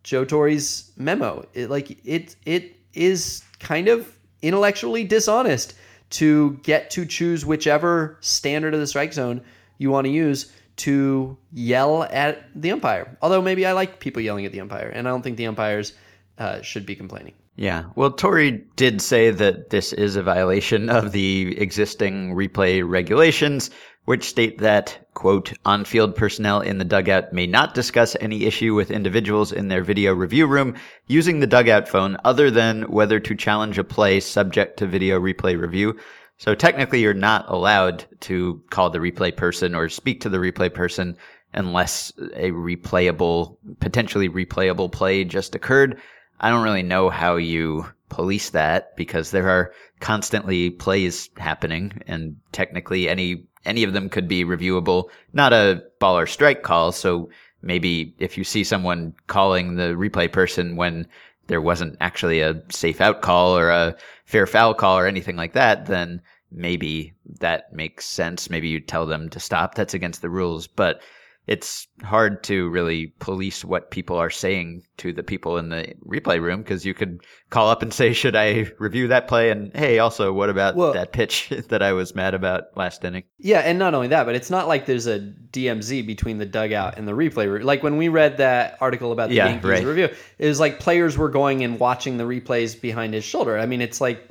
Joe 0.09 0.25
Torre's 0.25 0.91
memo 0.97 1.45
it, 1.53 1.69
like 1.69 2.03
it 2.03 2.35
it 2.43 2.75
is 2.95 3.43
kind 3.59 3.87
of 3.87 4.11
intellectually 4.41 5.03
dishonest 5.03 5.75
to 6.09 6.59
get 6.63 6.89
to 6.89 7.05
choose 7.05 7.45
whichever 7.45 8.17
standard 8.19 8.73
of 8.73 8.79
the 8.79 8.87
strike 8.87 9.13
zone 9.13 9.39
you 9.77 9.91
want 9.91 10.05
to 10.05 10.11
use 10.11 10.51
to 10.77 11.37
yell 11.53 12.03
at 12.05 12.43
the 12.59 12.71
umpire. 12.71 13.19
Although 13.21 13.43
maybe 13.43 13.67
I 13.67 13.73
like 13.73 13.99
people 13.99 14.19
yelling 14.19 14.47
at 14.47 14.51
the 14.51 14.61
umpire, 14.61 14.87
and 14.87 15.07
I 15.07 15.11
don't 15.11 15.21
think 15.21 15.37
the 15.37 15.45
umpires 15.45 15.93
uh, 16.39 16.63
should 16.63 16.87
be 16.87 16.95
complaining. 16.95 17.35
Yeah. 17.55 17.83
Well, 17.93 18.09
Torre 18.09 18.49
did 18.77 19.01
say 19.01 19.29
that 19.29 19.69
this 19.69 19.93
is 19.93 20.15
a 20.15 20.23
violation 20.23 20.89
of 20.89 21.11
the 21.11 21.55
existing 21.59 22.33
replay 22.33 22.81
regulations, 22.83 23.69
which 24.09 24.27
state 24.27 24.57
that, 24.57 24.97
quote, 25.13 25.53
on 25.65 25.85
field 25.85 26.15
personnel 26.15 26.61
in 26.61 26.79
the 26.79 26.83
dugout 26.83 27.31
may 27.31 27.45
not 27.45 27.75
discuss 27.75 28.17
any 28.19 28.45
issue 28.45 28.73
with 28.73 28.89
individuals 28.89 29.51
in 29.51 29.67
their 29.67 29.83
video 29.83 30.15
review 30.15 30.47
room 30.47 30.73
using 31.05 31.39
the 31.39 31.45
dugout 31.45 31.87
phone 31.87 32.17
other 32.25 32.49
than 32.49 32.81
whether 32.89 33.19
to 33.19 33.35
challenge 33.35 33.77
a 33.77 33.83
play 33.83 34.19
subject 34.19 34.77
to 34.79 34.87
video 34.87 35.19
replay 35.19 35.55
review. 35.55 35.95
So 36.39 36.55
technically, 36.55 37.01
you're 37.01 37.13
not 37.13 37.45
allowed 37.49 38.03
to 38.21 38.59
call 38.71 38.89
the 38.89 38.97
replay 38.97 39.37
person 39.37 39.75
or 39.75 39.89
speak 39.89 40.21
to 40.21 40.29
the 40.29 40.39
replay 40.39 40.73
person 40.73 41.15
unless 41.53 42.11
a 42.33 42.49
replayable, 42.49 43.57
potentially 43.79 44.27
replayable 44.27 44.91
play 44.91 45.23
just 45.23 45.53
occurred. 45.53 46.01
I 46.39 46.49
don't 46.49 46.63
really 46.63 46.83
know 46.83 47.09
how 47.09 47.35
you 47.35 47.85
police 48.09 48.49
that 48.51 48.95
because 48.95 49.31
there 49.31 49.49
are 49.49 49.71
constantly 49.99 50.71
plays 50.71 51.29
happening 51.37 52.01
and 52.07 52.35
technically 52.51 53.07
any 53.07 53.45
any 53.65 53.83
of 53.83 53.93
them 53.93 54.09
could 54.09 54.27
be 54.27 54.45
reviewable. 54.45 55.09
Not 55.33 55.53
a 55.53 55.83
ball 55.99 56.17
or 56.17 56.25
strike 56.25 56.63
call. 56.63 56.91
So 56.91 57.29
maybe 57.61 58.15
if 58.17 58.37
you 58.37 58.43
see 58.43 58.63
someone 58.63 59.13
calling 59.27 59.75
the 59.75 59.95
replay 59.95 60.31
person 60.31 60.77
when 60.77 61.05
there 61.47 61.61
wasn't 61.61 61.97
actually 61.99 62.39
a 62.39 62.61
safe 62.69 63.01
out 63.01 63.21
call 63.21 63.57
or 63.57 63.69
a 63.69 63.95
fair 64.25 64.47
foul 64.47 64.73
call 64.73 64.97
or 64.97 65.07
anything 65.07 65.35
like 65.35 65.53
that, 65.53 65.87
then 65.87 66.21
maybe 66.51 67.13
that 67.39 67.73
makes 67.73 68.05
sense. 68.05 68.49
Maybe 68.49 68.69
you 68.69 68.79
tell 68.79 69.05
them 69.05 69.29
to 69.29 69.39
stop. 69.39 69.75
That's 69.75 69.93
against 69.93 70.21
the 70.21 70.29
rules. 70.29 70.67
But 70.67 71.01
it's 71.49 71.87
hard 72.03 72.43
to 72.43 72.69
really 72.69 73.07
police 73.17 73.65
what 73.65 73.89
people 73.89 74.15
are 74.17 74.29
saying 74.29 74.83
to 74.97 75.11
the 75.11 75.23
people 75.23 75.57
in 75.57 75.69
the 75.69 75.95
replay 76.05 76.39
room 76.39 76.61
because 76.61 76.85
you 76.85 76.93
could 76.93 77.21
call 77.49 77.71
up 77.71 77.81
and 77.81 77.91
say, 77.99 78.13
"Should 78.13 78.35
I 78.35 78.67
review 78.77 79.07
that 79.07 79.27
play?" 79.27 79.49
and 79.49 79.75
hey, 79.75 79.97
also, 79.97 80.31
what 80.31 80.51
about 80.51 80.75
well, 80.75 80.93
that 80.93 81.11
pitch 81.11 81.49
that 81.69 81.81
I 81.81 81.93
was 81.93 82.13
mad 82.13 82.35
about 82.35 82.65
last 82.77 83.03
inning? 83.03 83.23
Yeah, 83.39 83.61
and 83.61 83.79
not 83.79 83.95
only 83.95 84.09
that, 84.09 84.27
but 84.27 84.35
it's 84.35 84.51
not 84.51 84.67
like 84.67 84.85
there's 84.85 85.07
a 85.07 85.19
DMZ 85.19 86.05
between 86.05 86.37
the 86.37 86.45
dugout 86.45 86.99
and 86.99 87.07
the 87.07 87.13
replay 87.13 87.51
room. 87.51 87.63
Like 87.63 87.81
when 87.81 87.97
we 87.97 88.09
read 88.09 88.37
that 88.37 88.77
article 88.79 89.11
about 89.11 89.29
the 89.29 89.35
yeah, 89.35 89.47
Yankees 89.47 89.69
right. 89.69 89.83
review, 89.83 90.09
it 90.37 90.47
was 90.47 90.59
like 90.59 90.79
players 90.79 91.17
were 91.17 91.29
going 91.29 91.63
and 91.63 91.79
watching 91.79 92.17
the 92.17 92.25
replays 92.25 92.79
behind 92.79 93.15
his 93.15 93.23
shoulder. 93.23 93.57
I 93.57 93.65
mean, 93.65 93.81
it's 93.81 93.99
like 93.99 94.29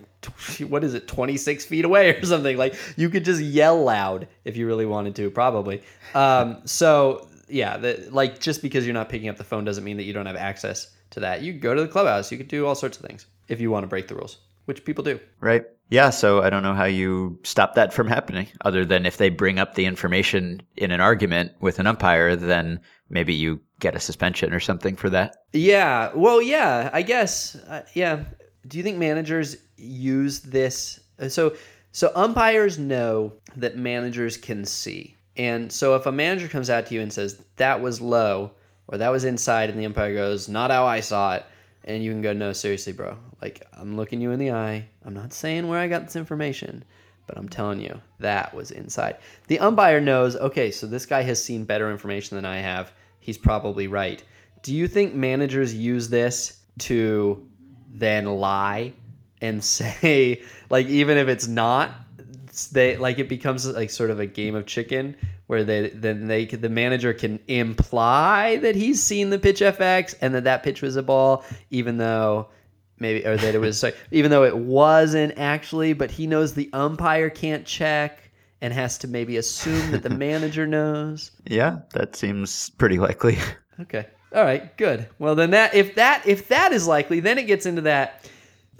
what 0.68 0.84
is 0.84 0.94
it 0.94 1.08
26 1.08 1.64
feet 1.66 1.84
away 1.84 2.10
or 2.16 2.24
something? 2.24 2.56
Like 2.56 2.74
you 2.96 3.08
could 3.10 3.24
just 3.24 3.40
yell 3.40 3.82
loud 3.82 4.28
if 4.44 4.56
you 4.56 4.66
really 4.66 4.86
wanted 4.86 5.14
to 5.16 5.30
probably. 5.30 5.82
Um, 6.14 6.62
so 6.64 7.28
yeah 7.50 7.78
the, 7.78 8.06
like 8.10 8.40
just 8.40 8.60
because 8.60 8.86
you're 8.86 8.94
not 8.94 9.08
picking 9.08 9.28
up 9.28 9.38
the 9.38 9.44
phone 9.44 9.64
doesn't 9.64 9.84
mean 9.84 9.96
that 9.96 10.02
you 10.02 10.12
don't 10.12 10.26
have 10.26 10.36
access 10.36 10.90
to 11.10 11.20
that. 11.20 11.42
You 11.42 11.52
go 11.52 11.74
to 11.74 11.80
the 11.82 11.88
clubhouse. 11.88 12.30
You 12.30 12.38
could 12.38 12.48
do 12.48 12.66
all 12.66 12.74
sorts 12.74 12.98
of 12.98 13.06
things 13.06 13.26
if 13.48 13.60
you 13.60 13.70
want 13.70 13.84
to 13.84 13.88
break 13.88 14.08
the 14.08 14.14
rules 14.14 14.38
which 14.68 14.84
people 14.84 15.02
do. 15.02 15.18
Right. 15.40 15.64
Yeah 15.90 16.10
so 16.10 16.42
i 16.42 16.50
don't 16.50 16.62
know 16.62 16.74
how 16.74 16.84
you 16.84 17.38
stop 17.44 17.74
that 17.74 17.94
from 17.94 18.06
happening 18.08 18.46
other 18.62 18.84
than 18.84 19.06
if 19.06 19.16
they 19.16 19.30
bring 19.30 19.58
up 19.58 19.74
the 19.74 19.86
information 19.86 20.60
in 20.76 20.90
an 20.90 21.00
argument 21.00 21.52
with 21.60 21.78
an 21.78 21.86
umpire 21.86 22.36
then 22.36 22.78
maybe 23.08 23.32
you 23.32 23.58
get 23.80 23.94
a 23.94 24.00
suspension 24.00 24.52
or 24.52 24.60
something 24.60 24.96
for 24.96 25.08
that. 25.08 25.36
Yeah. 25.54 26.10
Well 26.14 26.42
yeah 26.42 26.90
i 26.92 27.00
guess 27.00 27.54
uh, 27.54 27.84
yeah 27.94 28.24
do 28.68 28.78
you 28.78 28.84
think 28.84 28.98
managers 28.98 29.56
use 29.76 30.40
this? 30.40 31.00
So, 31.28 31.56
so 31.92 32.12
umpires 32.14 32.78
know 32.78 33.32
that 33.56 33.76
managers 33.76 34.36
can 34.36 34.64
see, 34.64 35.16
and 35.36 35.72
so 35.72 35.96
if 35.96 36.06
a 36.06 36.12
manager 36.12 36.48
comes 36.48 36.70
out 36.70 36.86
to 36.86 36.94
you 36.94 37.00
and 37.00 37.12
says 37.12 37.42
that 37.56 37.80
was 37.80 38.00
low 38.00 38.52
or 38.86 38.98
that 38.98 39.10
was 39.10 39.24
inside, 39.24 39.70
and 39.70 39.78
the 39.78 39.86
umpire 39.86 40.14
goes, 40.14 40.48
"Not 40.48 40.70
how 40.70 40.86
I 40.86 41.00
saw 41.00 41.34
it," 41.36 41.46
and 41.84 42.04
you 42.04 42.12
can 42.12 42.22
go, 42.22 42.32
"No, 42.32 42.52
seriously, 42.52 42.92
bro. 42.92 43.16
Like 43.42 43.66
I'm 43.72 43.96
looking 43.96 44.20
you 44.20 44.30
in 44.32 44.38
the 44.38 44.52
eye. 44.52 44.86
I'm 45.04 45.14
not 45.14 45.32
saying 45.32 45.66
where 45.66 45.78
I 45.78 45.88
got 45.88 46.04
this 46.04 46.16
information." 46.16 46.84
But 47.26 47.36
I'm 47.36 47.48
telling 47.50 47.80
you, 47.80 48.00
that 48.20 48.54
was 48.54 48.70
inside. 48.70 49.18
The 49.48 49.58
umpire 49.58 50.00
knows, 50.00 50.34
okay, 50.36 50.70
so 50.70 50.86
this 50.86 51.04
guy 51.04 51.20
has 51.22 51.44
seen 51.44 51.64
better 51.64 51.90
information 51.90 52.36
than 52.36 52.46
I 52.46 52.56
have. 52.56 52.90
He's 53.20 53.36
probably 53.36 53.86
right. 53.86 54.22
Do 54.62 54.74
you 54.74 54.88
think 54.88 55.14
managers 55.14 55.74
use 55.74 56.08
this 56.08 56.60
to 56.78 57.46
then 57.88 58.26
lie 58.26 58.92
and 59.40 59.62
say 59.64 60.42
like 60.70 60.86
even 60.86 61.16
if 61.16 61.28
it's 61.28 61.46
not 61.46 61.90
they 62.72 62.96
like 62.96 63.18
it 63.18 63.28
becomes 63.28 63.66
like 63.66 63.90
sort 63.90 64.10
of 64.10 64.18
a 64.18 64.26
game 64.26 64.54
of 64.54 64.66
chicken 64.66 65.16
where 65.46 65.64
they 65.64 65.90
then 65.90 66.26
they 66.26 66.44
the 66.44 66.68
manager 66.68 67.12
can 67.12 67.38
imply 67.46 68.56
that 68.56 68.74
he's 68.74 69.02
seen 69.02 69.30
the 69.30 69.38
PitchFX 69.38 70.14
and 70.20 70.34
that 70.34 70.44
that 70.44 70.62
pitch 70.62 70.82
was 70.82 70.96
a 70.96 71.02
ball 71.02 71.44
even 71.70 71.98
though 71.98 72.48
maybe 72.98 73.24
or 73.24 73.36
that 73.36 73.54
it 73.54 73.58
was 73.58 73.78
sorry, 73.78 73.94
even 74.10 74.30
though 74.30 74.44
it 74.44 74.56
wasn't 74.56 75.36
actually 75.38 75.92
but 75.92 76.10
he 76.10 76.26
knows 76.26 76.54
the 76.54 76.68
umpire 76.72 77.30
can't 77.30 77.64
check 77.64 78.30
and 78.60 78.74
has 78.74 78.98
to 78.98 79.06
maybe 79.06 79.36
assume 79.36 79.92
that 79.92 80.02
the 80.02 80.10
manager 80.26 80.66
knows. 80.66 81.30
Yeah 81.46 81.80
that 81.92 82.16
seems 82.16 82.70
pretty 82.70 82.98
likely. 82.98 83.38
Okay 83.80 84.06
all 84.34 84.44
right, 84.44 84.76
good. 84.76 85.08
Well, 85.18 85.34
then 85.34 85.50
that 85.50 85.74
if 85.74 85.94
that 85.94 86.26
if 86.26 86.48
that 86.48 86.72
is 86.72 86.86
likely, 86.86 87.20
then 87.20 87.38
it 87.38 87.46
gets 87.46 87.66
into 87.66 87.82
that 87.82 88.30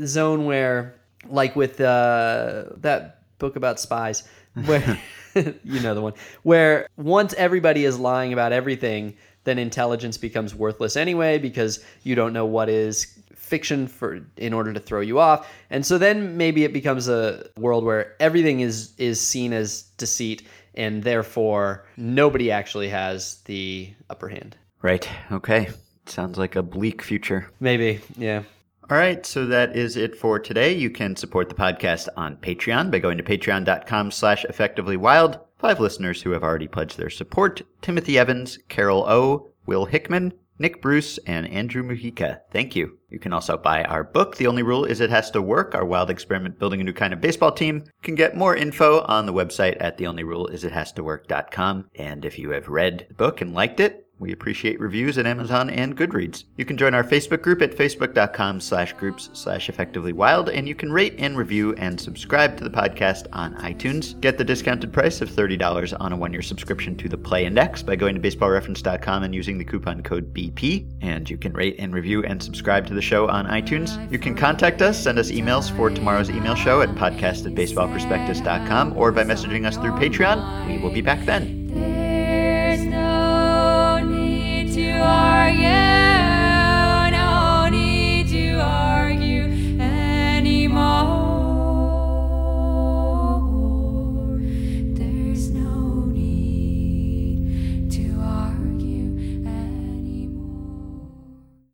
zone 0.05 0.45
where, 0.45 0.95
like 1.29 1.57
with 1.57 1.81
uh, 1.81 2.65
that 2.77 3.23
book 3.39 3.57
about 3.57 3.81
spies, 3.81 4.25
where 4.67 5.01
you 5.65 5.81
know 5.81 5.95
the 5.95 6.01
one 6.01 6.15
where 6.43 6.89
once 6.97 7.35
everybody 7.35 7.85
is 7.85 7.99
lying 7.99 8.33
about 8.33 8.53
everything, 8.53 9.17
then 9.45 9.59
intelligence 9.59 10.17
becomes 10.17 10.55
worthless 10.55 10.97
anyway 10.97 11.39
because 11.39 11.85
you 12.03 12.15
don't 12.15 12.33
know 12.33 12.47
what 12.47 12.69
is 12.69 13.19
fiction 13.35 13.87
for 13.87 14.21
in 14.37 14.53
order 14.53 14.73
to 14.73 14.81
throw 14.81 15.01
you 15.01 15.19
off. 15.19 15.51
And 15.71 15.85
so 15.85 15.97
then 15.97 16.37
maybe 16.37 16.65
it 16.65 16.73
becomes 16.73 17.09
a 17.09 17.49
world 17.57 17.85
where 17.85 18.15
everything 18.21 18.61
is 18.61 18.95
is 18.99 19.21
seen 19.21 19.53
as 19.53 19.83
deceit 19.97 20.47
and 20.75 21.03
therefore 21.03 21.87
nobody 21.97 22.51
actually 22.51 22.89
has 22.89 23.37
the 23.45 23.93
upper 24.11 24.29
hand. 24.29 24.57
Right. 24.83 25.09
Okay. 25.31 25.69
Sounds 26.07 26.39
like 26.39 26.57
a 26.57 26.63
bleak 26.63 27.03
future. 27.03 27.51
Maybe. 27.61 28.01
Yeah. 28.17 28.43
All 28.91 28.97
right, 28.97 29.27
so 29.27 29.45
that 29.45 29.77
is 29.77 29.99
it 29.99 30.17
for 30.17 30.39
today. 30.39 30.73
You 30.73 30.89
can 30.89 31.15
support 31.15 31.51
the 31.51 31.55
podcast 31.55 32.09
on 32.17 32.39
Patreon 32.39 32.91
by 32.91 33.01
going 33.01 33.19
to 33.19 33.23
patreon.com 33.23 34.11
slash 34.11 34.47
effectivelywild. 34.49 35.41
Five 35.59 35.79
listeners 35.79 36.23
who 36.23 36.31
have 36.31 36.43
already 36.43 36.69
pledged 36.69 36.97
their 36.97 37.11
support. 37.11 37.61
Timothy 37.83 38.19
Evans, 38.19 38.59
Carol 38.69 39.05
O, 39.07 39.51
Will 39.67 39.85
Hickman, 39.85 40.33
Nick 40.59 40.81
Bruce, 40.81 41.19
and 41.27 41.47
Andrew 41.49 41.83
Mujica. 41.83 42.41
Thank 42.51 42.75
you. 42.75 42.99
You 43.11 43.19
can 43.19 43.35
also 43.35 43.59
buy 43.59 43.85
our 43.85 44.05
book, 44.05 44.37
The 44.37 44.47
Only 44.47 44.63
Rule 44.63 44.87
Is 44.87 45.01
It 45.03 45.11
Has 45.11 45.31
to 45.33 45.43
Work, 45.43 45.75
our 45.75 45.85
wild 45.85 46.09
experiment 46.09 46.59
building 46.59 46.81
a 46.81 46.85
new 46.85 46.95
kind 46.95 47.13
of 47.13 47.21
baseball 47.21 47.53
team. 47.53 47.77
You 47.85 48.03
can 48.03 48.15
get 48.15 48.37
more 48.37 48.57
info 48.57 49.03
on 49.03 49.27
the 49.27 49.35
website 49.35 49.77
at 49.81 49.99
theonlyruleisithastowork.com. 49.99 51.91
And 51.97 52.25
if 52.25 52.39
you 52.39 52.51
have 52.51 52.69
read 52.69 53.07
the 53.09 53.15
book 53.15 53.41
and 53.41 53.53
liked 53.53 53.81
it, 53.81 54.07
we 54.19 54.33
appreciate 54.33 54.81
reviews 54.81 55.19
at 55.19 55.27
Amazon 55.27 55.71
and 55.71 55.97
Goodreads. 55.97 56.45
You 56.57 56.65
can 56.65 56.77
join 56.77 56.95
our 56.95 57.05
Facebook 57.05 57.43
group 57.43 57.63
at 57.63 57.77
facebook.com 57.77 58.61
slash 58.61 58.93
groups 58.95 59.31
slash 59.33 59.69
effectively 59.69 60.13
wild, 60.13 60.49
and 60.49 60.67
you 60.67 60.75
can 60.75 60.93
rate 60.93 61.15
and 61.19 61.37
review 61.37 61.75
and 61.75 62.01
subscribe 62.01 62.57
to 62.57 62.65
the 62.65 62.71
podcast 62.71 63.27
on 63.33 63.55
iTunes. 63.57 64.21
Get 64.21 64.39
the 64.39 64.45
discounted 64.45 64.93
price 64.93 65.21
of 65.21 65.31
$30 65.31 65.97
on 66.01 66.13
a 66.13 66.17
one-year 66.17 66.43
subscription 66.43 66.97
to 66.97 67.09
the 67.09 67.17
Play 67.17 67.47
Index 67.47 67.83
by 67.83 67.97
going 67.97 68.15
to 68.15 68.21
baseballreference.com 68.21 69.23
and 69.23 69.35
using 69.35 69.59
the 69.59 69.65
coupon 69.65 70.03
code 70.03 70.35
BP. 70.35 70.87
And 71.01 71.29
you 71.29 71.39
can 71.39 71.53
rate 71.53 71.77
and 71.79 71.95
review 71.95 72.25
and 72.25 72.43
subscribe 72.43 72.87
to 72.89 72.95
the 72.95 73.03
show 73.03 73.29
on 73.29 73.47
iTunes. 73.47 74.11
You 74.11 74.19
can 74.19 74.35
contact 74.35 74.83
us, 74.83 75.03
send 75.03 75.19
us 75.19 75.31
emails 75.31 75.75
for 75.77 75.91
tomorrow's 75.91 76.31
email 76.31 76.55
show 76.55 76.81
at 76.81 76.89
podcast 76.91 77.47
at 77.47 77.55
baseballprospectus.com 77.55 78.97
or 78.97 79.13
by 79.13 79.25
messaging 79.25 79.67
us 79.67 79.77
through 79.77 79.93
Patreon. 79.93 80.67
We 80.67 80.79
will 80.79 80.93
be 80.93 81.03
back 81.03 81.25
then 81.25 82.08
are, 85.01 85.49
yeah. 85.51 86.08